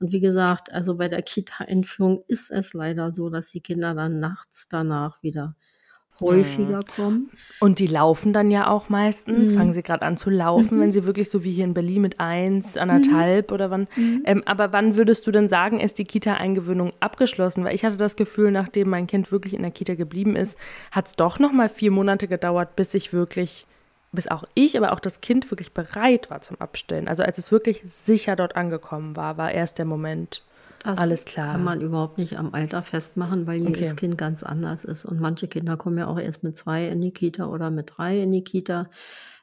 Und 0.00 0.12
wie 0.12 0.20
gesagt, 0.20 0.72
also 0.72 0.96
bei 0.96 1.08
der 1.08 1.22
Kita-Einführung 1.22 2.24
ist 2.26 2.50
es 2.50 2.74
leider 2.74 3.12
so, 3.12 3.30
dass 3.30 3.50
die 3.50 3.60
Kinder 3.60 3.94
dann 3.94 4.18
nachts 4.20 4.68
danach 4.68 5.22
wieder 5.22 5.54
häufiger 6.20 6.78
mhm. 6.78 6.96
kommen. 6.96 7.30
Und 7.60 7.78
die 7.78 7.86
laufen 7.86 8.32
dann 8.32 8.50
ja 8.50 8.68
auch 8.68 8.88
meistens, 8.88 9.50
mhm. 9.50 9.54
fangen 9.56 9.72
sie 9.72 9.82
gerade 9.82 10.02
an 10.02 10.16
zu 10.16 10.30
laufen, 10.30 10.76
mhm. 10.76 10.80
wenn 10.82 10.92
sie 10.92 11.04
wirklich 11.04 11.28
so 11.30 11.44
wie 11.44 11.52
hier 11.52 11.64
in 11.64 11.74
Berlin 11.74 12.02
mit 12.02 12.20
eins, 12.20 12.76
anderthalb 12.76 13.50
mhm. 13.50 13.54
oder 13.54 13.70
wann. 13.70 13.88
Mhm. 13.96 14.22
Ähm, 14.24 14.42
aber 14.46 14.72
wann 14.72 14.96
würdest 14.96 15.26
du 15.26 15.30
denn 15.30 15.48
sagen, 15.48 15.80
ist 15.80 15.98
die 15.98 16.04
Kita-Eingewöhnung 16.04 16.92
abgeschlossen? 17.00 17.64
Weil 17.64 17.74
ich 17.74 17.84
hatte 17.84 17.96
das 17.96 18.16
Gefühl, 18.16 18.50
nachdem 18.50 18.90
mein 18.90 19.06
Kind 19.06 19.32
wirklich 19.32 19.54
in 19.54 19.62
der 19.62 19.70
Kita 19.70 19.94
geblieben 19.94 20.36
ist, 20.36 20.56
hat 20.90 21.06
es 21.06 21.16
doch 21.16 21.38
noch 21.38 21.52
mal 21.52 21.68
vier 21.68 21.90
Monate 21.90 22.28
gedauert, 22.28 22.76
bis 22.76 22.94
ich 22.94 23.12
wirklich 23.12 23.66
bis 24.14 24.28
auch 24.28 24.44
ich, 24.54 24.76
aber 24.78 24.92
auch 24.92 25.00
das 25.00 25.20
Kind 25.20 25.50
wirklich 25.50 25.72
bereit 25.72 26.30
war 26.30 26.40
zum 26.40 26.60
Abstillen. 26.60 27.08
Also 27.08 27.24
als 27.24 27.36
es 27.36 27.50
wirklich 27.50 27.82
sicher 27.84 28.36
dort 28.36 28.54
angekommen 28.56 29.16
war, 29.16 29.36
war 29.36 29.52
erst 29.52 29.78
der 29.78 29.84
Moment. 29.86 30.44
Das 30.84 30.98
Alles 30.98 31.24
klar. 31.24 31.52
kann 31.52 31.64
man 31.64 31.80
überhaupt 31.80 32.18
nicht 32.18 32.38
am 32.38 32.52
Alter 32.52 32.82
festmachen, 32.82 33.46
weil 33.46 33.56
jedes 33.56 33.92
okay. 33.92 34.00
Kind 34.00 34.18
ganz 34.18 34.42
anders 34.42 34.84
ist. 34.84 35.06
Und 35.06 35.18
manche 35.18 35.48
Kinder 35.48 35.78
kommen 35.78 35.96
ja 35.96 36.06
auch 36.06 36.18
erst 36.18 36.44
mit 36.44 36.58
zwei 36.58 36.88
in 36.88 37.00
die 37.00 37.10
Kita 37.10 37.46
oder 37.46 37.70
mit 37.70 37.94
drei 37.96 38.20
in 38.20 38.30
die 38.30 38.44
Kita. 38.44 38.90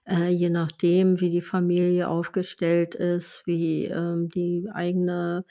Äh, 0.05 0.29
je 0.29 0.51
nachdem, 0.51 1.19
wie 1.19 1.31
die 1.31 1.41
Familie 1.41 2.09
aufgestellt 2.09 2.93
ist, 2.93 3.41
wie 3.47 3.85
ähm, 3.85 4.29
die 4.29 4.69
eigene 4.71 5.43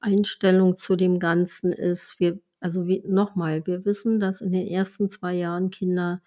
Einstellung 0.00 0.76
zu 0.76 0.96
dem 0.96 1.18
Ganzen 1.18 1.72
ist. 1.72 2.20
Wir, 2.20 2.38
also 2.60 2.84
nochmal, 3.06 3.66
wir 3.66 3.86
wissen, 3.86 4.20
dass 4.20 4.42
in 4.42 4.52
den 4.52 4.66
ersten 4.66 5.08
zwei 5.08 5.32
Jahren 5.32 5.70
Kinder 5.70 6.20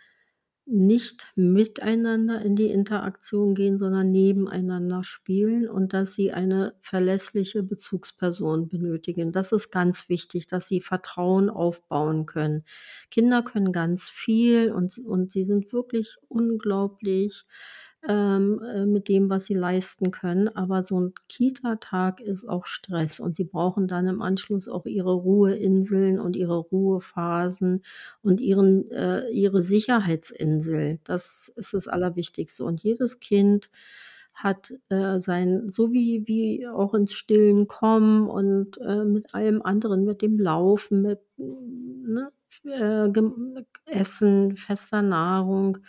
nicht 0.66 1.26
miteinander 1.36 2.42
in 2.42 2.56
die 2.56 2.68
Interaktion 2.68 3.56
gehen, 3.56 3.78
sondern 3.78 4.12
nebeneinander 4.12 5.04
spielen 5.04 5.68
und 5.68 5.94
dass 5.94 6.16
sie 6.16 6.32
eine 6.32 6.76
verlässliche 6.82 7.64
Bezugsperson 7.64 8.68
benötigen. 8.68 9.32
Das 9.32 9.52
ist 9.52 9.72
ganz 9.72 10.08
wichtig, 10.08 10.48
dass 10.48 10.68
sie 10.68 10.80
Vertrauen 10.80 11.50
aufbauen 11.50 12.26
können. 12.26 12.64
Kinder 13.10 13.42
können 13.44 13.72
ganz 13.74 14.10
viel 14.10 14.72
und, 14.72 14.98
und 15.00 15.32
sie 15.32 15.44
sind 15.44 15.74
wirklich 15.74 16.18
unglaublich 16.30 17.44
ähm, 18.08 18.62
äh, 18.64 18.86
mit 18.86 19.08
dem, 19.08 19.30
was 19.30 19.46
sie 19.46 19.54
leisten 19.54 20.12
können. 20.12 20.48
Aber 20.50 20.84
so 20.84 21.00
ein 21.00 21.14
Kita-Tag 21.28 22.20
ist 22.22 22.48
auch 22.48 22.66
Stress 22.66 23.20
und 23.20 23.36
sie 23.36 23.44
brauchen 23.44 23.88
dann 23.88 24.08
im 24.08 24.22
Anschluss 24.22 24.68
auch 24.68 24.86
ihre 24.86 25.14
Ruheinseln 25.14 26.20
und 26.20 26.36
ihre 26.36 26.58
Ruhephasen 26.58 27.84
und 28.24 28.42
ihren, 28.42 28.90
äh, 28.92 29.30
ihre 29.30 29.62
Sicherheitsinsel. 29.62 31.00
Das 31.04 31.52
ist 31.56 31.74
das 31.74 31.88
Allerwichtigste. 31.88 32.66
Und 32.66 32.82
jedes 32.82 33.20
Kind 33.20 33.70
hat 34.34 34.74
äh, 34.90 35.20
sein, 35.20 35.70
so 35.70 35.92
wie, 35.92 36.24
wie 36.26 36.68
auch 36.68 36.94
ins 36.94 37.14
Stillen 37.14 37.68
kommen 37.68 38.28
und 38.28 38.80
äh, 38.80 39.04
mit 39.04 39.34
allem 39.34 39.62
anderen, 39.62 40.06
mit 40.06 40.22
dem 40.22 40.40
Laufen, 40.40 41.02
mit 41.04 41.20
ne, 41.38 42.32
äh, 42.64 43.10
Essen, 43.86 44.56
fester 44.56 45.02
Nahrung, 45.02 45.80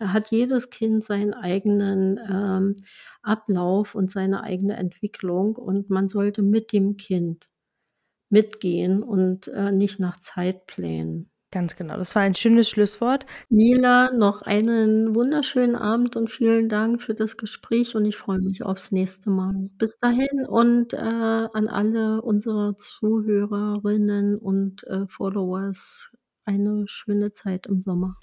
hat 0.00 0.30
jedes 0.30 0.70
Kind 0.70 1.04
seinen 1.04 1.34
eigenen 1.34 2.18
ähm, 2.30 2.76
Ablauf 3.22 3.94
und 3.94 4.10
seine 4.10 4.42
eigene 4.42 4.76
Entwicklung 4.76 5.56
und 5.56 5.90
man 5.90 6.08
sollte 6.08 6.42
mit 6.42 6.72
dem 6.72 6.96
Kind 6.96 7.48
mitgehen 8.30 9.02
und 9.02 9.48
äh, 9.48 9.72
nicht 9.72 10.00
nach 10.00 10.18
Zeitplänen. 10.20 11.30
Ganz 11.50 11.76
genau, 11.76 11.96
das 11.96 12.14
war 12.14 12.20
ein 12.20 12.34
schönes 12.34 12.68
Schlusswort. 12.68 13.24
Nila, 13.48 14.12
noch 14.12 14.42
einen 14.42 15.14
wunderschönen 15.14 15.76
Abend 15.76 16.14
und 16.14 16.30
vielen 16.30 16.68
Dank 16.68 17.00
für 17.00 17.14
das 17.14 17.38
Gespräch 17.38 17.96
und 17.96 18.04
ich 18.04 18.18
freue 18.18 18.38
mich 18.38 18.62
aufs 18.62 18.92
nächste 18.92 19.30
Mal. 19.30 19.70
Bis 19.78 19.98
dahin 19.98 20.46
und 20.46 20.92
äh, 20.92 20.98
an 20.98 21.68
alle 21.68 22.20
unsere 22.20 22.74
Zuhörerinnen 22.76 24.36
und 24.36 24.84
äh, 24.88 25.06
Followers 25.08 26.10
eine 26.44 26.84
schöne 26.86 27.32
Zeit 27.32 27.66
im 27.66 27.82
Sommer. 27.82 28.16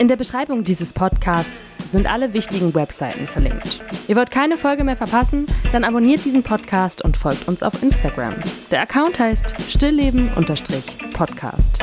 In 0.00 0.08
der 0.08 0.16
Beschreibung 0.16 0.64
dieses 0.64 0.94
Podcasts 0.94 1.76
sind 1.90 2.10
alle 2.10 2.32
wichtigen 2.32 2.74
Webseiten 2.74 3.26
verlinkt. 3.26 3.84
Ihr 4.08 4.16
wollt 4.16 4.30
keine 4.30 4.56
Folge 4.56 4.82
mehr 4.82 4.96
verpassen? 4.96 5.44
Dann 5.72 5.84
abonniert 5.84 6.24
diesen 6.24 6.42
Podcast 6.42 7.04
und 7.04 7.18
folgt 7.18 7.46
uns 7.48 7.62
auf 7.62 7.82
Instagram. 7.82 8.32
Der 8.70 8.80
Account 8.80 9.18
heißt 9.18 9.54
stillleben-podcast. 9.68 11.80